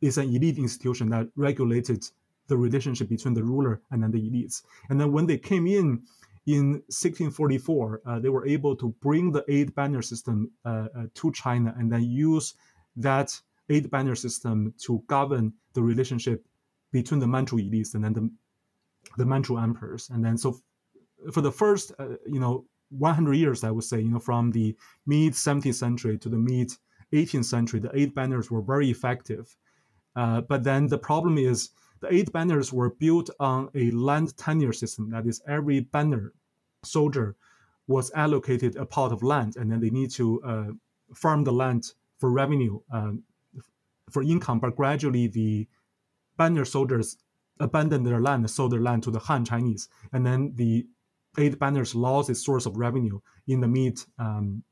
it's 0.00 0.16
an 0.16 0.34
elite 0.34 0.58
institution 0.58 1.08
that 1.10 1.28
regulated 1.36 2.04
the 2.48 2.56
relationship 2.56 3.08
between 3.08 3.34
the 3.34 3.42
ruler 3.42 3.80
and 3.90 4.02
then 4.02 4.10
the 4.10 4.18
elites. 4.18 4.62
And 4.90 5.00
then 5.00 5.12
when 5.12 5.26
they 5.26 5.38
came 5.38 5.66
in 5.66 6.02
in 6.46 6.72
1644, 6.88 8.02
uh, 8.04 8.18
they 8.18 8.28
were 8.28 8.46
able 8.46 8.76
to 8.76 8.94
bring 9.00 9.32
the 9.32 9.44
eight 9.48 9.74
banner 9.74 10.02
system 10.02 10.50
uh, 10.64 10.88
uh, 10.96 11.06
to 11.14 11.32
China 11.32 11.74
and 11.78 11.90
then 11.90 12.02
use 12.02 12.54
that 12.96 13.38
eight 13.70 13.90
banner 13.90 14.14
system 14.14 14.74
to 14.78 15.02
govern 15.06 15.52
the 15.72 15.82
relationship 15.82 16.44
between 16.92 17.20
the 17.20 17.26
Manchu 17.26 17.56
elites 17.56 17.94
and 17.94 18.04
then 18.04 18.12
the, 18.12 18.30
the 19.16 19.24
Manchu 19.24 19.56
emperors. 19.56 20.10
And 20.10 20.24
then 20.24 20.36
so 20.36 20.60
for 21.32 21.40
the 21.40 21.52
first, 21.52 21.92
uh, 21.98 22.16
you 22.26 22.40
know, 22.40 22.66
100 22.90 23.34
years, 23.34 23.64
I 23.64 23.70
would 23.70 23.84
say, 23.84 24.00
you 24.00 24.10
know, 24.10 24.18
from 24.18 24.50
the 24.50 24.76
mid 25.06 25.32
17th 25.32 25.74
century 25.74 26.18
to 26.18 26.28
the 26.28 26.36
mid 26.36 26.72
18th 27.12 27.46
century, 27.46 27.80
the 27.80 27.90
eight 27.94 28.14
banners 28.14 28.50
were 28.50 28.62
very 28.62 28.90
effective. 28.90 29.56
Uh, 30.14 30.42
but 30.42 30.62
then 30.62 30.86
the 30.86 30.98
problem 30.98 31.38
is 31.38 31.70
the 32.04 32.14
eight 32.14 32.32
banners 32.32 32.70
were 32.70 32.90
built 32.90 33.30
on 33.40 33.70
a 33.74 33.90
land 33.90 34.36
tenure 34.36 34.74
system. 34.74 35.10
That 35.10 35.26
is, 35.26 35.40
every 35.48 35.80
banner 35.80 36.34
soldier 36.84 37.34
was 37.86 38.10
allocated 38.14 38.76
a 38.76 38.84
plot 38.84 39.12
of 39.12 39.22
land, 39.22 39.56
and 39.56 39.72
then 39.72 39.80
they 39.80 39.88
need 39.88 40.10
to 40.12 40.42
uh, 40.42 40.66
farm 41.14 41.44
the 41.44 41.52
land 41.52 41.92
for 42.18 42.30
revenue, 42.30 42.80
uh, 42.92 43.12
for 44.10 44.22
income. 44.22 44.60
But 44.60 44.76
gradually, 44.76 45.28
the 45.28 45.66
banner 46.36 46.66
soldiers 46.66 47.16
abandoned 47.58 48.06
their 48.06 48.20
land, 48.20 48.48
sold 48.50 48.72
their 48.72 48.82
land 48.82 49.02
to 49.04 49.10
the 49.10 49.20
Han 49.20 49.44
Chinese, 49.46 49.88
and 50.12 50.26
then 50.26 50.52
the 50.56 50.86
eight 51.38 51.58
banners 51.58 51.94
lost 51.94 52.28
its 52.28 52.44
source 52.44 52.66
of 52.66 52.76
revenue 52.76 53.18
in 53.46 53.60
the 53.60 53.68
mid 53.68 53.98
um, 54.18 54.62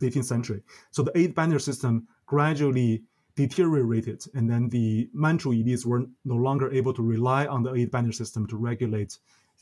18th 0.00 0.24
century. 0.24 0.62
So 0.92 1.02
the 1.02 1.16
eight 1.18 1.34
banner 1.34 1.58
system 1.58 2.06
gradually 2.26 3.02
deteriorated, 3.42 4.20
and 4.36 4.44
then 4.50 4.68
the 4.76 5.08
Manchu 5.24 5.50
elites 5.60 5.84
were 5.90 6.02
no 6.24 6.38
longer 6.46 6.66
able 6.80 6.94
to 6.98 7.02
rely 7.02 7.42
on 7.54 7.62
the 7.62 7.72
eight 7.78 7.90
banner 7.94 8.14
system 8.22 8.46
to 8.48 8.56
regulate 8.70 9.12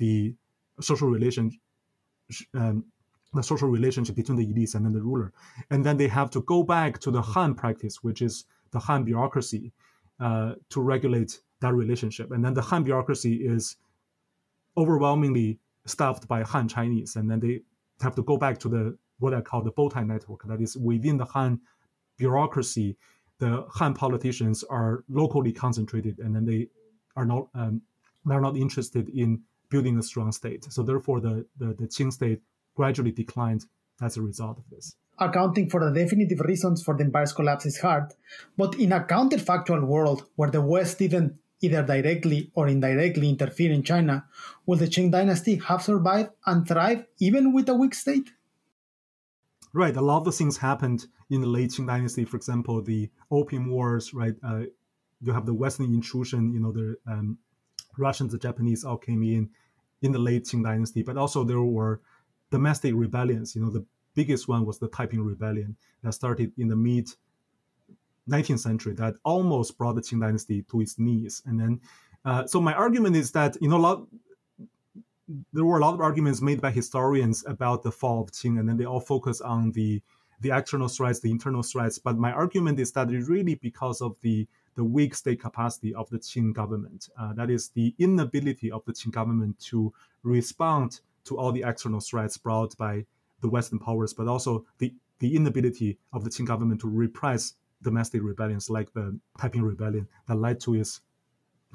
the 0.02 0.34
social 0.80 1.08
relation, 1.16 1.44
um, 2.54 2.76
the 3.34 3.42
social 3.42 3.68
relationship 3.68 4.16
between 4.16 4.38
the 4.38 4.48
elites 4.52 4.74
and 4.74 4.82
then 4.84 4.94
the 4.98 5.04
ruler, 5.10 5.32
and 5.70 5.80
then 5.84 5.96
they 5.96 6.08
have 6.08 6.30
to 6.36 6.40
go 6.42 6.58
back 6.62 6.98
to 7.04 7.10
the 7.16 7.22
Han 7.32 7.54
practice, 7.54 7.94
which 8.06 8.20
is 8.28 8.34
the 8.74 8.80
Han 8.86 9.04
bureaucracy, 9.04 9.72
uh, 10.26 10.54
to 10.72 10.80
regulate 10.80 11.40
that 11.60 11.74
relationship, 11.74 12.30
and 12.32 12.44
then 12.44 12.54
the 12.54 12.66
Han 12.70 12.82
bureaucracy 12.84 13.34
is 13.54 13.76
overwhelmingly 14.76 15.58
staffed 15.86 16.26
by 16.28 16.42
Han 16.42 16.66
Chinese, 16.68 17.16
and 17.16 17.30
then 17.30 17.40
they 17.40 17.60
have 18.00 18.14
to 18.14 18.22
go 18.22 18.36
back 18.36 18.58
to 18.58 18.68
the 18.68 18.82
what 19.20 19.34
I 19.34 19.40
call 19.40 19.62
the 19.62 19.72
bowtie 19.72 20.06
network. 20.06 20.40
That 20.44 20.60
is 20.60 20.76
within 20.76 21.16
the 21.22 21.24
Han 21.34 21.60
bureaucracy, 22.16 22.96
the 23.38 23.66
Han 23.74 23.94
politicians 23.94 24.64
are 24.64 25.04
locally 25.08 25.52
concentrated, 25.52 26.18
and 26.18 26.34
then 26.34 26.44
they 26.44 26.68
are 27.16 27.24
not 27.24 27.48
um, 27.54 27.82
they're 28.24 28.40
not 28.40 28.56
interested 28.56 29.08
in 29.08 29.42
building 29.70 29.98
a 29.98 30.02
strong 30.02 30.32
state. 30.32 30.64
So 30.72 30.82
therefore, 30.82 31.20
the, 31.20 31.46
the 31.58 31.74
the 31.74 31.86
Qing 31.86 32.12
state 32.12 32.40
gradually 32.74 33.12
declined 33.12 33.64
as 34.00 34.16
a 34.16 34.22
result 34.22 34.58
of 34.58 34.64
this. 34.70 34.94
Accounting 35.18 35.68
for 35.68 35.84
the 35.84 35.90
definitive 35.90 36.40
reasons 36.40 36.82
for 36.82 36.96
the 36.96 37.04
empire's 37.04 37.32
collapse 37.32 37.66
is 37.66 37.78
hard, 37.78 38.14
but 38.56 38.78
in 38.78 38.92
a 38.92 39.00
counterfactual 39.00 39.84
world 39.84 40.24
where 40.36 40.50
the 40.50 40.62
West 40.62 40.98
didn't 40.98 41.38
either 41.60 41.82
directly 41.82 42.52
or 42.54 42.68
indirectly 42.68 43.28
interfere 43.28 43.72
in 43.72 43.82
China, 43.82 44.24
will 44.64 44.78
the 44.78 44.86
Qing 44.86 45.10
dynasty 45.10 45.56
have 45.56 45.82
survived 45.82 46.30
and 46.46 46.68
thrive 46.68 47.04
even 47.18 47.52
with 47.52 47.68
a 47.68 47.74
weak 47.74 47.94
state? 47.94 48.30
Right, 49.78 49.94
a 49.94 50.00
lot 50.00 50.18
of 50.18 50.24
the 50.24 50.32
things 50.32 50.56
happened 50.56 51.06
in 51.30 51.40
the 51.40 51.46
late 51.46 51.70
Qing 51.70 51.86
dynasty. 51.86 52.24
For 52.24 52.36
example, 52.36 52.82
the 52.82 53.08
Opium 53.30 53.70
Wars. 53.70 54.12
Right, 54.12 54.34
uh, 54.42 54.62
you 55.20 55.32
have 55.32 55.46
the 55.46 55.54
Western 55.54 55.94
intrusion. 55.94 56.52
You 56.52 56.58
know, 56.58 56.72
the 56.72 56.96
um, 57.06 57.38
Russians, 57.96 58.32
the 58.32 58.38
Japanese 58.38 58.82
all 58.82 58.96
came 58.96 59.22
in 59.22 59.50
in 60.02 60.10
the 60.10 60.18
late 60.18 60.46
Qing 60.46 60.64
dynasty. 60.64 61.04
But 61.04 61.16
also 61.16 61.44
there 61.44 61.62
were 61.62 62.00
domestic 62.50 62.92
rebellions. 62.96 63.54
You 63.54 63.62
know, 63.62 63.70
the 63.70 63.86
biggest 64.14 64.48
one 64.48 64.66
was 64.66 64.80
the 64.80 64.88
Taiping 64.88 65.22
Rebellion 65.24 65.76
that 66.02 66.12
started 66.12 66.50
in 66.58 66.66
the 66.66 66.74
mid 66.74 67.10
19th 68.28 68.58
century 68.58 68.94
that 68.94 69.14
almost 69.24 69.78
brought 69.78 69.94
the 69.94 70.02
Qing 70.02 70.20
dynasty 70.20 70.62
to 70.72 70.80
its 70.80 70.98
knees. 70.98 71.40
And 71.46 71.60
then, 71.60 71.80
uh, 72.24 72.48
so 72.48 72.60
my 72.60 72.74
argument 72.74 73.14
is 73.14 73.30
that 73.30 73.56
you 73.60 73.68
know 73.68 73.76
a 73.76 73.84
lot. 73.86 74.08
There 75.52 75.64
were 75.64 75.78
a 75.78 75.80
lot 75.80 75.94
of 75.94 76.00
arguments 76.00 76.40
made 76.40 76.60
by 76.60 76.70
historians 76.70 77.44
about 77.46 77.82
the 77.82 77.92
fall 77.92 78.22
of 78.22 78.32
Qing, 78.32 78.58
and 78.58 78.68
then 78.68 78.76
they 78.76 78.84
all 78.86 79.00
focus 79.00 79.40
on 79.40 79.72
the 79.72 80.02
the 80.40 80.56
external 80.56 80.86
threats, 80.88 81.18
the 81.18 81.30
internal 81.30 81.62
threats. 81.62 81.98
But 81.98 82.16
my 82.16 82.30
argument 82.32 82.78
is 82.78 82.92
that 82.92 83.10
it's 83.10 83.28
really 83.28 83.56
because 83.56 84.00
of 84.00 84.16
the 84.20 84.46
the 84.76 84.84
weak 84.84 85.14
state 85.14 85.40
capacity 85.40 85.92
of 85.94 86.08
the 86.10 86.18
Qing 86.18 86.52
government. 86.52 87.08
Uh, 87.18 87.32
that 87.34 87.50
is 87.50 87.70
the 87.70 87.94
inability 87.98 88.70
of 88.70 88.84
the 88.84 88.92
Qing 88.92 89.10
government 89.10 89.58
to 89.60 89.92
respond 90.22 91.00
to 91.24 91.36
all 91.36 91.52
the 91.52 91.64
external 91.64 92.00
threats 92.00 92.38
brought 92.38 92.76
by 92.76 93.04
the 93.40 93.48
Western 93.48 93.78
powers, 93.78 94.14
but 94.14 94.28
also 94.28 94.64
the 94.78 94.94
the 95.18 95.34
inability 95.34 95.98
of 96.12 96.24
the 96.24 96.30
Qing 96.30 96.46
government 96.46 96.80
to 96.80 96.88
repress 96.88 97.54
domestic 97.82 98.22
rebellions 98.22 98.70
like 98.70 98.92
the 98.92 99.18
Taiping 99.40 99.62
Rebellion 99.62 100.08
that 100.26 100.36
led 100.36 100.60
to 100.60 100.74
its 100.74 101.00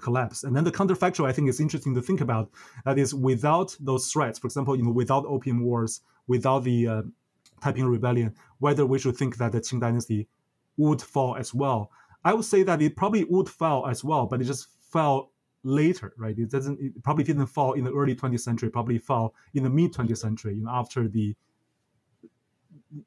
collapse. 0.01 0.43
And 0.43 0.55
then 0.55 0.63
the 0.63 0.71
counterfactual, 0.71 1.27
I 1.27 1.31
think, 1.31 1.49
is 1.49 1.59
interesting 1.59 1.95
to 1.95 2.01
think 2.01 2.21
about. 2.21 2.49
That 2.85 2.97
is, 2.97 3.13
without 3.13 3.75
those 3.79 4.11
threats, 4.11 4.39
for 4.39 4.47
example, 4.47 4.75
you 4.75 4.83
know, 4.83 4.91
without 4.91 5.25
Opium 5.25 5.63
Wars, 5.63 6.01
without 6.27 6.63
the 6.63 6.87
uh, 6.87 7.01
Taiping 7.63 7.85
Rebellion, 7.85 8.35
whether 8.59 8.85
we 8.85 8.99
should 8.99 9.17
think 9.17 9.37
that 9.37 9.51
the 9.51 9.61
Qing 9.61 9.79
Dynasty 9.79 10.27
would 10.77 11.01
fall 11.01 11.35
as 11.35 11.53
well. 11.53 11.91
I 12.23 12.33
would 12.33 12.45
say 12.45 12.63
that 12.63 12.81
it 12.81 12.95
probably 12.95 13.23
would 13.25 13.49
fall 13.49 13.87
as 13.87 14.03
well, 14.03 14.25
but 14.25 14.41
it 14.41 14.45
just 14.45 14.67
fell 14.91 15.31
later, 15.63 16.13
right? 16.17 16.37
It 16.37 16.49
doesn't. 16.49 16.79
It 16.79 17.03
probably 17.03 17.23
didn't 17.23 17.47
fall 17.47 17.73
in 17.73 17.83
the 17.83 17.93
early 17.93 18.15
20th 18.15 18.41
century. 18.41 18.69
Probably 18.69 18.97
fell 18.97 19.33
in 19.53 19.63
the 19.63 19.69
mid 19.69 19.93
20th 19.93 20.17
century, 20.17 20.55
you 20.55 20.63
know, 20.63 20.71
after 20.71 21.07
the 21.07 21.35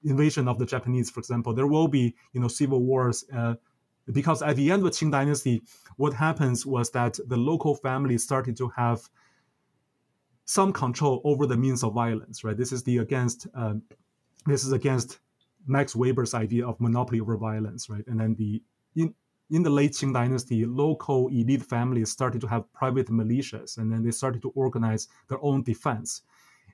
invasion 0.05 0.49
of 0.49 0.59
the 0.59 0.67
Japanese, 0.67 1.11
for 1.11 1.21
example, 1.21 1.55
there 1.55 1.67
will 1.67 1.89
be 1.89 2.15
you 2.33 2.41
know 2.41 2.49
civil 2.49 2.83
wars. 2.83 3.25
Uh, 3.33 3.55
because 4.13 4.43
at 4.43 4.57
the 4.57 4.71
end 4.71 4.85
of 4.85 4.93
the 4.93 4.97
Qing 4.97 5.11
dynasty, 5.11 5.63
what 5.97 6.13
happens 6.13 6.65
was 6.65 6.91
that 6.91 7.19
the 7.27 7.37
local 7.37 7.75
families 7.75 8.23
started 8.23 8.57
to 8.59 8.69
have 8.69 9.09
some 10.45 10.73
control 10.73 11.21
over 11.25 11.47
the 11.47 11.57
means 11.57 11.83
of 11.83 11.93
violence. 11.93 12.45
Right. 12.45 12.57
This 12.57 12.73
is 12.73 12.83
the 12.85 12.99
against. 12.99 13.47
Uh, 13.55 13.75
this 14.47 14.65
is 14.65 14.73
against 14.73 15.19
Max 15.67 15.97
Weber's 15.97 16.35
idea 16.35 16.67
of 16.67 16.81
monopoly 16.81 17.21
over 17.21 17.37
violence. 17.37 17.91
Right. 17.91 18.07
And 18.07 18.21
then 18.21 18.35
the 18.37 18.63
in 18.95 19.13
in 19.51 19.63
the 19.63 19.71
late 19.71 19.93
Qing 19.93 20.13
dynasty, 20.13 20.65
local 20.65 21.29
elite 21.29 21.63
families 21.63 22.11
started 22.11 22.41
to 22.41 22.47
have 22.49 22.73
private 22.73 23.09
militias, 23.09 23.79
and 23.79 23.93
then 23.93 24.03
they 24.03 24.11
started 24.11 24.43
to 24.43 24.51
organize 24.51 25.09
their 25.29 25.43
own 25.43 25.63
defense. 25.63 26.23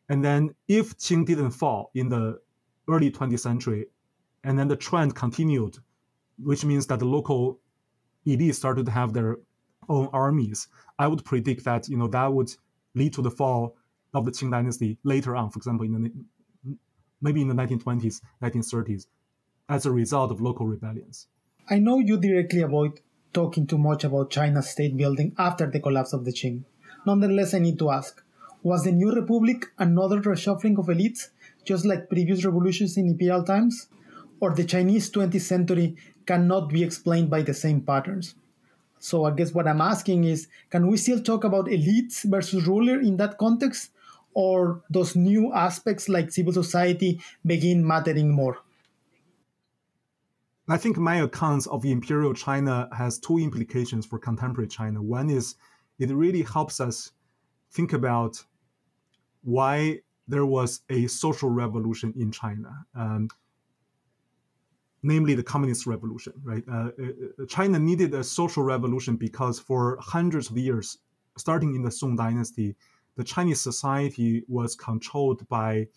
And 0.09 0.25
then, 0.25 0.55
if 0.69 0.97
Qing 0.99 1.25
didn't 1.27 1.53
fall 1.53 1.91
in 1.95 2.09
the 2.09 2.41
early 2.89 3.11
20th 3.11 3.41
century, 3.41 3.87
and 4.45 4.59
then 4.59 4.69
the 4.69 4.77
trend 4.77 5.15
continued, 5.15 5.79
which 6.39 6.65
means 6.65 6.87
that 6.87 6.99
the 6.99 7.05
local 7.05 7.59
elites 8.27 8.55
started 8.55 8.87
to 8.87 8.93
have 8.93 9.13
their 9.13 9.39
own 9.89 10.09
armies. 10.13 10.69
I 10.99 11.07
would 11.07 11.25
predict 11.25 11.65
that 11.65 11.89
you 11.89 11.97
know 11.97 12.09
that 12.09 12.33
would 12.33 12.55
lead 12.95 13.13
to 13.15 13.23
the 13.23 13.31
fall 13.31 13.77
of 14.15 14.25
the 14.25 14.31
Qing 14.31 14.51
dynasty 14.51 14.99
later 15.03 15.35
on. 15.37 15.51
For 15.51 15.59
example, 15.59 15.87
in 15.87 15.93
the 15.93 16.77
maybe 17.21 17.41
in 17.41 17.49
the 17.49 17.55
1920s, 17.55 18.21
1930s, 18.43 19.07
as 19.69 19.87
a 19.87 19.93
result 19.93 20.31
of 20.31 20.41
local 20.41 20.67
rebellions. 20.67 21.29
I 21.69 21.79
know 21.79 21.99
you 21.99 22.19
directly 22.19 22.63
avoid 22.63 23.01
talking 23.33 23.67
too 23.67 23.79
much 23.79 24.05
about 24.05 24.31
China's 24.31 24.69
state 24.71 24.97
building 24.97 25.35
after 25.39 25.71
the 25.71 25.81
collapse 25.81 26.13
of 26.13 26.25
the 26.25 26.33
Qing. 26.33 26.65
Nonetheless, 27.07 27.55
I 27.55 27.61
need 27.61 27.79
to 27.79 27.91
ask 27.91 28.23
was 28.63 28.85
the 28.85 28.93
new 28.93 29.11
republic 29.11 29.73
another 29.79 30.21
reshuffling 30.21 30.79
of 30.79 30.87
elites 30.87 31.31
just 31.65 31.85
like 31.85 32.09
previous 32.09 32.45
revolutions 32.45 32.97
in 32.97 33.09
imperial 33.09 33.45
times? 33.45 33.89
Or 34.41 34.55
the 34.55 34.65
Chinese 34.65 35.11
20th 35.11 35.41
century 35.41 35.97
cannot 36.27 36.69
be 36.69 36.83
explained 36.83 37.31
by 37.31 37.43
the 37.43 37.55
same 37.55 37.81
patterns? 37.81 38.35
So 38.99 39.25
I 39.25 39.33
guess 39.33 39.53
what 39.53 39.67
I'm 39.67 39.81
asking 39.81 40.25
is 40.25 40.49
can 40.71 40.87
we 40.87 40.97
still 40.97 41.21
talk 41.21 41.45
about 41.45 41.67
elites 41.67 42.25
versus 42.25 42.67
ruler 42.67 43.01
in 43.01 43.17
that 43.17 43.39
context? 43.39 43.91
Or 44.35 44.83
those 44.89 45.15
new 45.15 45.53
aspects 45.53 46.09
like 46.09 46.33
civil 46.33 46.53
society 46.55 47.21
begin 47.45 47.87
mattering 47.87 48.31
more? 48.31 48.59
I 50.69 50.79
think 50.79 50.97
my 50.97 51.17
accounts 51.17 51.67
of 51.67 51.85
imperial 51.85 52.33
China 52.33 52.89
has 52.97 53.19
two 53.19 53.39
implications 53.39 54.07
for 54.07 54.19
contemporary 54.19 54.69
China. 54.69 55.03
One 55.03 55.29
is 55.29 55.57
it 55.99 56.11
really 56.11 56.43
helps 56.43 56.81
us 56.81 57.11
think 57.73 57.93
about 57.93 58.43
why 59.43 60.01
there 60.29 60.47
was 60.47 60.83
a 60.89 61.09
social 61.09 61.51
revolution 61.51 62.15
in 62.17 62.31
China. 62.31 62.87
Um, 62.95 63.29
namely 65.03 65.35
the 65.35 65.43
communist 65.43 65.87
revolution. 65.87 66.33
Right, 66.43 66.65
uh, 66.71 66.89
uh, 66.89 67.47
China 67.49 67.79
needed 67.79 68.15
a 68.15 68.25
social 68.25 68.63
revolution 68.63 69.17
because 69.17 69.59
for 69.59 69.99
hundreds 70.01 70.51
of 70.51 70.57
years, 70.57 70.99
starting 71.37 71.75
in 71.75 71.83
the 71.83 71.91
Song 71.91 72.17
Dynasty, 72.17 72.77
the 73.17 73.25
Chinese 73.25 73.61
society 73.61 74.45
was 74.49 74.75
controlled 74.75 75.47
by 75.49 75.89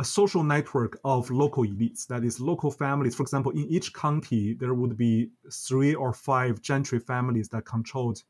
a 0.00 0.04
social 0.04 0.44
network 0.44 0.98
of 1.04 1.28
local 1.30 1.64
elites, 1.64 2.06
that 2.06 2.24
is, 2.24 2.38
local 2.40 2.70
families. 2.70 3.16
For 3.16 3.24
example, 3.24 3.50
in 3.52 3.66
each 3.68 3.92
county, 3.92 4.54
there 4.54 4.74
would 4.74 4.96
be 4.96 5.30
three 5.52 5.94
or 5.94 6.12
five 6.12 6.62
gentry 6.62 7.00
families 7.00 7.48
that 7.48 7.64
controlled 7.64 8.22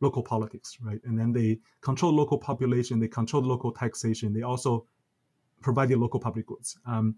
local 0.00 0.22
politics, 0.22 0.76
right? 0.82 1.00
And 1.04 1.18
then 1.18 1.32
they 1.32 1.58
control 1.80 2.12
local 2.12 2.38
population, 2.38 3.00
they 3.00 3.08
control 3.08 3.42
local 3.42 3.72
taxation, 3.72 4.32
they 4.32 4.42
also 4.42 4.86
provided 5.62 5.98
local 5.98 6.20
public 6.20 6.46
goods. 6.46 6.78
Um, 6.86 7.16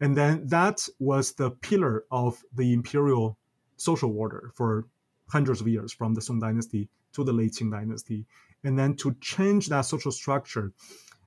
and 0.00 0.16
then 0.16 0.46
that 0.46 0.88
was 0.98 1.32
the 1.32 1.50
pillar 1.50 2.04
of 2.10 2.42
the 2.54 2.72
imperial 2.72 3.36
social 3.76 4.16
order 4.16 4.50
for 4.54 4.86
hundreds 5.28 5.60
of 5.60 5.68
years, 5.68 5.92
from 5.92 6.14
the 6.14 6.20
Song 6.20 6.40
Dynasty 6.40 6.88
to 7.12 7.24
the 7.24 7.32
late 7.32 7.52
Qing 7.52 7.70
Dynasty. 7.70 8.26
And 8.64 8.78
then 8.78 8.94
to 8.96 9.14
change 9.20 9.68
that 9.68 9.82
social 9.82 10.12
structure, 10.12 10.72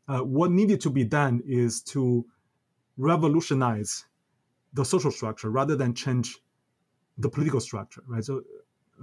uh, 0.08 0.20
what 0.20 0.52
needed 0.52 0.82
to 0.82 0.90
be 0.90 1.04
done 1.04 1.42
is 1.46 1.82
to 1.82 2.26
revolutionize 2.98 4.06
the 4.74 4.84
social 4.84 5.12
structure 5.12 5.50
rather 5.50 5.76
than 5.76 5.94
change 5.94 6.38
the 7.18 7.30
political 7.30 7.60
structure, 7.60 8.04
right? 8.08 8.24
So 8.24 8.44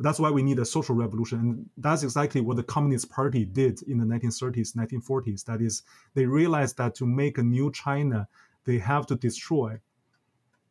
that's 0.01 0.18
why 0.18 0.31
we 0.31 0.43
need 0.43 0.59
a 0.59 0.64
social 0.64 0.95
revolution. 0.95 1.39
And 1.39 1.71
that's 1.77 2.03
exactly 2.03 2.41
what 2.41 2.57
the 2.57 2.62
Communist 2.62 3.11
Party 3.11 3.45
did 3.45 3.83
in 3.83 3.99
the 3.99 4.05
1930s, 4.05 4.77
1940s. 4.77 5.45
That 5.45 5.61
is, 5.61 5.83
they 6.14 6.27
realized 6.27 6.77
that 6.79 6.95
to 6.97 7.07
make 7.07 7.39
a 7.39 7.43
new 7.43 7.71
China, 7.73 8.29
they 8.64 8.78
have 8.78 9.06
to 9.06 9.14
destroy 9.16 9.80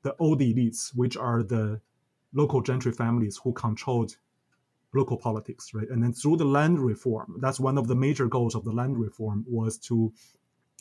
the 0.01 0.15
old 0.19 0.39
elites, 0.39 0.95
which 0.95 1.17
are 1.17 1.43
the 1.43 1.81
local 2.33 2.61
gentry 2.61 2.91
families 2.91 3.39
who 3.43 3.51
controlled 3.53 4.15
local 4.93 5.17
politics, 5.17 5.73
right? 5.73 5.89
And 5.89 6.01
then 6.01 6.13
through 6.13 6.37
the 6.37 6.45
land 6.45 6.79
reform, 6.79 7.37
that's 7.39 7.59
one 7.59 7.77
of 7.77 7.87
the 7.87 7.95
major 7.95 8.27
goals 8.27 8.55
of 8.55 8.63
the 8.63 8.71
land 8.71 8.97
reform 8.97 9.45
was 9.47 9.77
to 9.79 10.11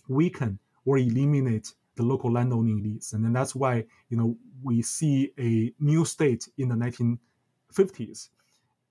weaken 0.08 0.58
or 0.84 0.98
eliminate 0.98 1.74
the 1.96 2.02
local 2.02 2.32
landowning 2.32 2.80
elites. 2.80 3.12
And 3.12 3.24
then 3.24 3.32
that's 3.32 3.54
why, 3.54 3.84
you 4.08 4.16
know, 4.16 4.36
we 4.62 4.82
see 4.82 5.32
a 5.38 5.72
new 5.78 6.04
state 6.04 6.48
in 6.56 6.68
the 6.68 6.74
1950s 6.74 8.28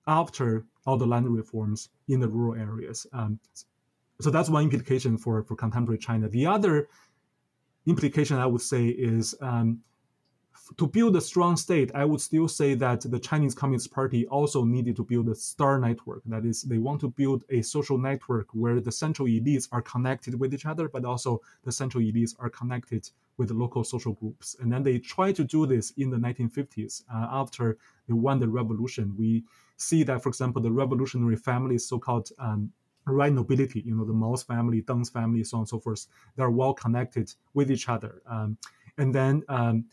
after 0.06 0.64
all 0.86 0.96
the 0.96 1.06
land 1.06 1.28
reforms 1.28 1.90
in 2.08 2.20
the 2.20 2.28
rural 2.28 2.60
areas. 2.60 3.06
Um, 3.12 3.40
so 4.20 4.30
that's 4.30 4.48
one 4.48 4.64
implication 4.64 5.18
for, 5.18 5.42
for 5.44 5.56
contemporary 5.56 5.98
China. 5.98 6.28
The 6.28 6.46
other 6.46 6.88
implication 7.88 8.36
I 8.36 8.46
would 8.46 8.60
say 8.60 8.86
is 8.86 9.34
um, 9.40 9.80
to 10.76 10.86
build 10.86 11.16
a 11.16 11.20
strong 11.20 11.56
state, 11.56 11.90
I 11.94 12.04
would 12.04 12.20
still 12.20 12.46
say 12.46 12.74
that 12.74 13.00
the 13.00 13.18
Chinese 13.18 13.54
Communist 13.54 13.90
Party 13.90 14.26
also 14.26 14.64
needed 14.64 14.96
to 14.96 15.04
build 15.04 15.28
a 15.28 15.34
star 15.34 15.78
network. 15.78 16.22
That 16.26 16.44
is, 16.44 16.62
they 16.62 16.78
want 16.78 17.00
to 17.00 17.08
build 17.08 17.44
a 17.48 17.62
social 17.62 17.96
network 17.96 18.48
where 18.52 18.80
the 18.80 18.92
central 18.92 19.28
elites 19.28 19.68
are 19.72 19.82
connected 19.82 20.38
with 20.38 20.52
each 20.52 20.66
other, 20.66 20.88
but 20.88 21.04
also 21.04 21.40
the 21.64 21.72
central 21.72 22.02
elites 22.04 22.34
are 22.38 22.50
connected 22.50 23.08
with 23.38 23.50
local 23.50 23.84
social 23.84 24.12
groups. 24.12 24.56
And 24.60 24.70
then 24.70 24.82
they 24.82 24.98
try 24.98 25.32
to 25.32 25.44
do 25.44 25.64
this 25.64 25.92
in 25.96 26.10
the 26.10 26.18
1950s 26.18 27.04
uh, 27.12 27.28
after 27.30 27.78
they 28.06 28.14
won 28.14 28.38
the 28.38 28.48
revolution. 28.48 29.14
We 29.18 29.44
see 29.76 30.02
that, 30.02 30.22
for 30.22 30.28
example, 30.28 30.60
the 30.60 30.72
revolutionary 30.72 31.36
families, 31.36 31.86
so-called 31.86 32.30
um, 32.38 32.72
right 33.12 33.32
nobility, 33.32 33.80
you 33.80 33.94
know, 33.94 34.04
the 34.04 34.12
Mao's 34.12 34.42
family, 34.42 34.82
Deng's 34.82 35.10
family, 35.10 35.44
so 35.44 35.56
on 35.56 35.60
and 35.62 35.68
so 35.68 35.78
forth, 35.78 36.06
they're 36.36 36.50
well 36.50 36.74
connected 36.74 37.32
with 37.54 37.70
each 37.70 37.88
other. 37.88 38.22
Um, 38.28 38.58
and 38.96 39.14
then 39.14 39.42
um, 39.48 39.84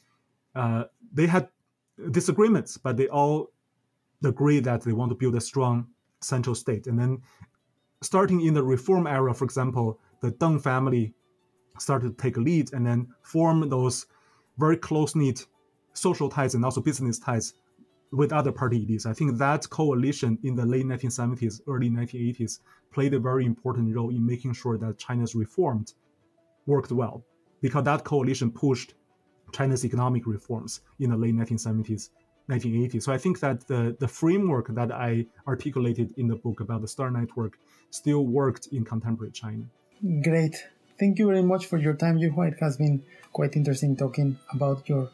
uh, 0.55 0.85
they 1.13 1.27
had 1.27 1.49
disagreements, 2.11 2.77
but 2.77 2.97
they 2.97 3.07
all 3.07 3.51
agree 4.23 4.59
that 4.59 4.81
they 4.81 4.93
want 4.93 5.09
to 5.09 5.15
build 5.15 5.35
a 5.35 5.41
strong 5.41 5.87
central 6.21 6.55
state. 6.55 6.87
And 6.87 6.99
then, 6.99 7.21
starting 8.01 8.41
in 8.41 8.53
the 8.53 8.63
reform 8.63 9.07
era, 9.07 9.33
for 9.33 9.45
example, 9.45 9.99
the 10.21 10.31
Deng 10.31 10.61
family 10.61 11.13
started 11.79 12.17
to 12.17 12.21
take 12.21 12.37
a 12.37 12.39
lead 12.39 12.73
and 12.73 12.85
then 12.85 13.07
form 13.21 13.69
those 13.69 14.05
very 14.57 14.77
close 14.77 15.15
knit 15.15 15.45
social 15.93 16.29
ties 16.29 16.55
and 16.55 16.63
also 16.63 16.81
business 16.81 17.19
ties 17.19 17.53
with 18.11 18.31
other 18.31 18.51
party 18.51 18.85
elites. 18.85 19.05
I 19.05 19.13
think 19.13 19.37
that 19.37 19.69
coalition 19.69 20.37
in 20.43 20.55
the 20.55 20.65
late 20.65 20.85
1970s, 20.85 21.61
early 21.67 21.89
1980s 21.89 22.59
played 22.91 23.13
a 23.13 23.19
very 23.19 23.45
important 23.45 23.93
role 23.95 24.09
in 24.09 24.25
making 24.25 24.53
sure 24.53 24.77
that 24.77 24.97
China's 24.97 25.35
reforms 25.35 25.95
worked 26.65 26.91
well 26.91 27.23
because 27.61 27.83
that 27.83 28.03
coalition 28.03 28.51
pushed 28.51 28.93
China's 29.51 29.85
economic 29.85 30.25
reforms 30.25 30.81
in 30.99 31.09
the 31.11 31.17
late 31.17 31.35
1970s, 31.35 32.09
1980s. 32.49 33.03
So 33.03 33.11
I 33.11 33.17
think 33.17 33.39
that 33.39 33.67
the, 33.67 33.95
the 33.99 34.07
framework 34.07 34.67
that 34.75 34.91
I 34.91 35.25
articulated 35.47 36.13
in 36.17 36.27
the 36.27 36.35
book 36.35 36.59
about 36.59 36.81
the 36.81 36.87
Star 36.87 37.11
Network 37.11 37.57
still 37.89 38.25
worked 38.25 38.67
in 38.71 38.83
contemporary 38.85 39.31
China. 39.31 39.63
Great. 40.23 40.55
Thank 40.99 41.19
you 41.19 41.27
very 41.27 41.43
much 41.43 41.65
for 41.65 41.77
your 41.77 41.93
time, 41.93 42.17
Yuhua. 42.17 42.53
It 42.53 42.59
has 42.61 42.77
been 42.77 43.03
quite 43.33 43.55
interesting 43.55 43.97
talking 43.97 44.37
about 44.53 44.87
your 44.87 45.09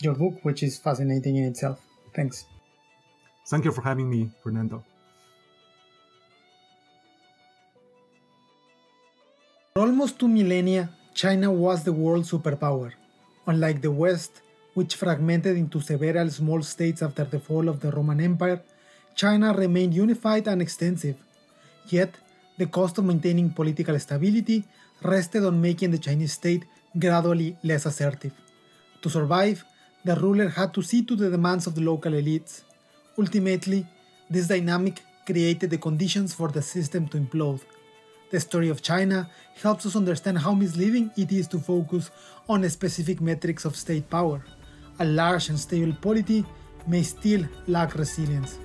your 0.00 0.14
book, 0.14 0.44
which 0.44 0.62
is 0.62 0.78
fascinating 0.78 1.36
in 1.36 1.44
itself. 1.44 1.80
Thanks. 2.14 2.46
Thank 3.46 3.64
you 3.64 3.72
for 3.72 3.82
having 3.82 4.08
me, 4.08 4.30
Fernando. 4.42 4.84
For 9.74 9.82
almost 9.82 10.18
two 10.18 10.28
millennia, 10.28 10.90
China 11.14 11.50
was 11.50 11.82
the 11.82 11.92
world 11.92 12.24
superpower. 12.24 12.92
Unlike 13.46 13.82
the 13.82 13.90
West, 13.90 14.42
which 14.74 14.96
fragmented 14.96 15.56
into 15.56 15.80
several 15.80 16.30
small 16.30 16.62
states 16.62 17.02
after 17.02 17.24
the 17.24 17.40
fall 17.40 17.68
of 17.68 17.80
the 17.80 17.90
Roman 17.90 18.20
Empire, 18.20 18.60
China 19.14 19.52
remained 19.52 19.94
unified 19.94 20.46
and 20.48 20.62
extensive. 20.62 21.16
Yet, 21.88 22.14
the 22.58 22.66
cost 22.66 22.98
of 22.98 23.04
maintaining 23.04 23.50
political 23.50 23.98
stability 23.98 24.64
rested 25.02 25.44
on 25.44 25.60
making 25.60 25.90
the 25.90 25.98
Chinese 25.98 26.34
state 26.34 26.64
gradually 26.98 27.56
less 27.62 27.86
assertive. 27.86 28.32
To 29.02 29.10
survive, 29.10 29.64
the 30.04 30.16
ruler 30.16 30.48
had 30.48 30.74
to 30.74 30.82
see 30.82 31.02
to 31.04 31.14
the 31.14 31.30
demands 31.30 31.66
of 31.66 31.74
the 31.74 31.80
local 31.80 32.12
elites. 32.12 32.62
Ultimately, 33.18 33.86
this 34.28 34.48
dynamic 34.48 35.00
created 35.24 35.70
the 35.70 35.78
conditions 35.78 36.34
for 36.34 36.48
the 36.48 36.62
system 36.62 37.06
to 37.08 37.18
implode. 37.18 37.60
The 38.30 38.40
story 38.40 38.68
of 38.70 38.82
China 38.82 39.28
helps 39.62 39.86
us 39.86 39.94
understand 39.94 40.38
how 40.38 40.54
misleading 40.54 41.10
it 41.16 41.30
is 41.30 41.46
to 41.48 41.58
focus 41.58 42.10
on 42.48 42.68
specific 42.68 43.20
metrics 43.20 43.64
of 43.64 43.76
state 43.76 44.08
power. 44.08 44.44
A 44.98 45.04
large 45.04 45.50
and 45.50 45.58
stable 45.58 45.94
polity 46.00 46.44
may 46.86 47.02
still 47.02 47.44
lack 47.66 47.94
resilience. 47.94 48.58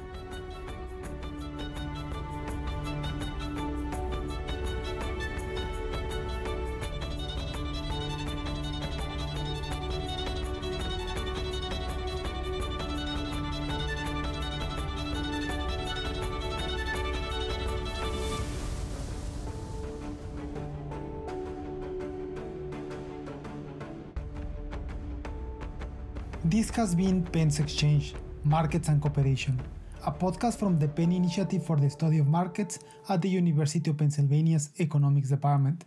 Has 26.77 26.93
been 26.93 27.23
Penn's 27.23 27.59
Exchange, 27.59 28.13
Markets 28.43 28.87
and 28.87 29.01
Cooperation, 29.01 29.59
a 30.05 30.11
podcast 30.11 30.59
from 30.59 30.77
the 30.77 30.87
Penn 30.87 31.11
Initiative 31.11 31.65
for 31.65 31.75
the 31.75 31.89
Study 31.89 32.19
of 32.19 32.27
Markets 32.27 32.77
at 33.09 33.19
the 33.19 33.29
University 33.29 33.89
of 33.89 33.97
Pennsylvania's 33.97 34.69
Economics 34.79 35.29
Department. 35.29 35.85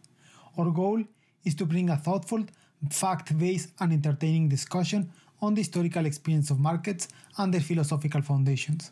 Our 0.59 0.73
goal 0.73 1.05
is 1.45 1.55
to 1.55 1.65
bring 1.65 1.91
a 1.91 1.97
thoughtful, 1.97 2.45
fact 2.91 3.39
based, 3.39 3.69
and 3.79 3.93
entertaining 3.93 4.49
discussion 4.49 5.13
on 5.41 5.55
the 5.55 5.61
historical 5.61 6.07
experience 6.07 6.51
of 6.51 6.59
markets 6.59 7.07
and 7.39 7.55
their 7.55 7.61
philosophical 7.61 8.21
foundations. 8.21 8.91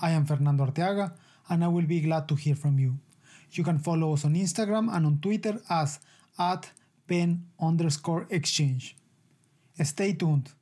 I 0.00 0.10
am 0.10 0.26
Fernando 0.26 0.66
Arteaga, 0.66 1.14
and 1.48 1.64
I 1.64 1.68
will 1.68 1.86
be 1.86 2.00
glad 2.00 2.28
to 2.28 2.36
hear 2.36 2.54
from 2.54 2.78
you. 2.78 2.96
You 3.50 3.64
can 3.64 3.80
follow 3.80 4.12
us 4.12 4.24
on 4.24 4.34
Instagram 4.34 4.88
and 4.94 5.04
on 5.04 5.18
Twitter 5.20 5.60
as 5.68 5.98
at 6.38 6.70
pen 7.08 7.46
underscore 7.60 8.28
exchange. 8.30 8.96
Stay 9.82 10.12
tuned. 10.12 10.52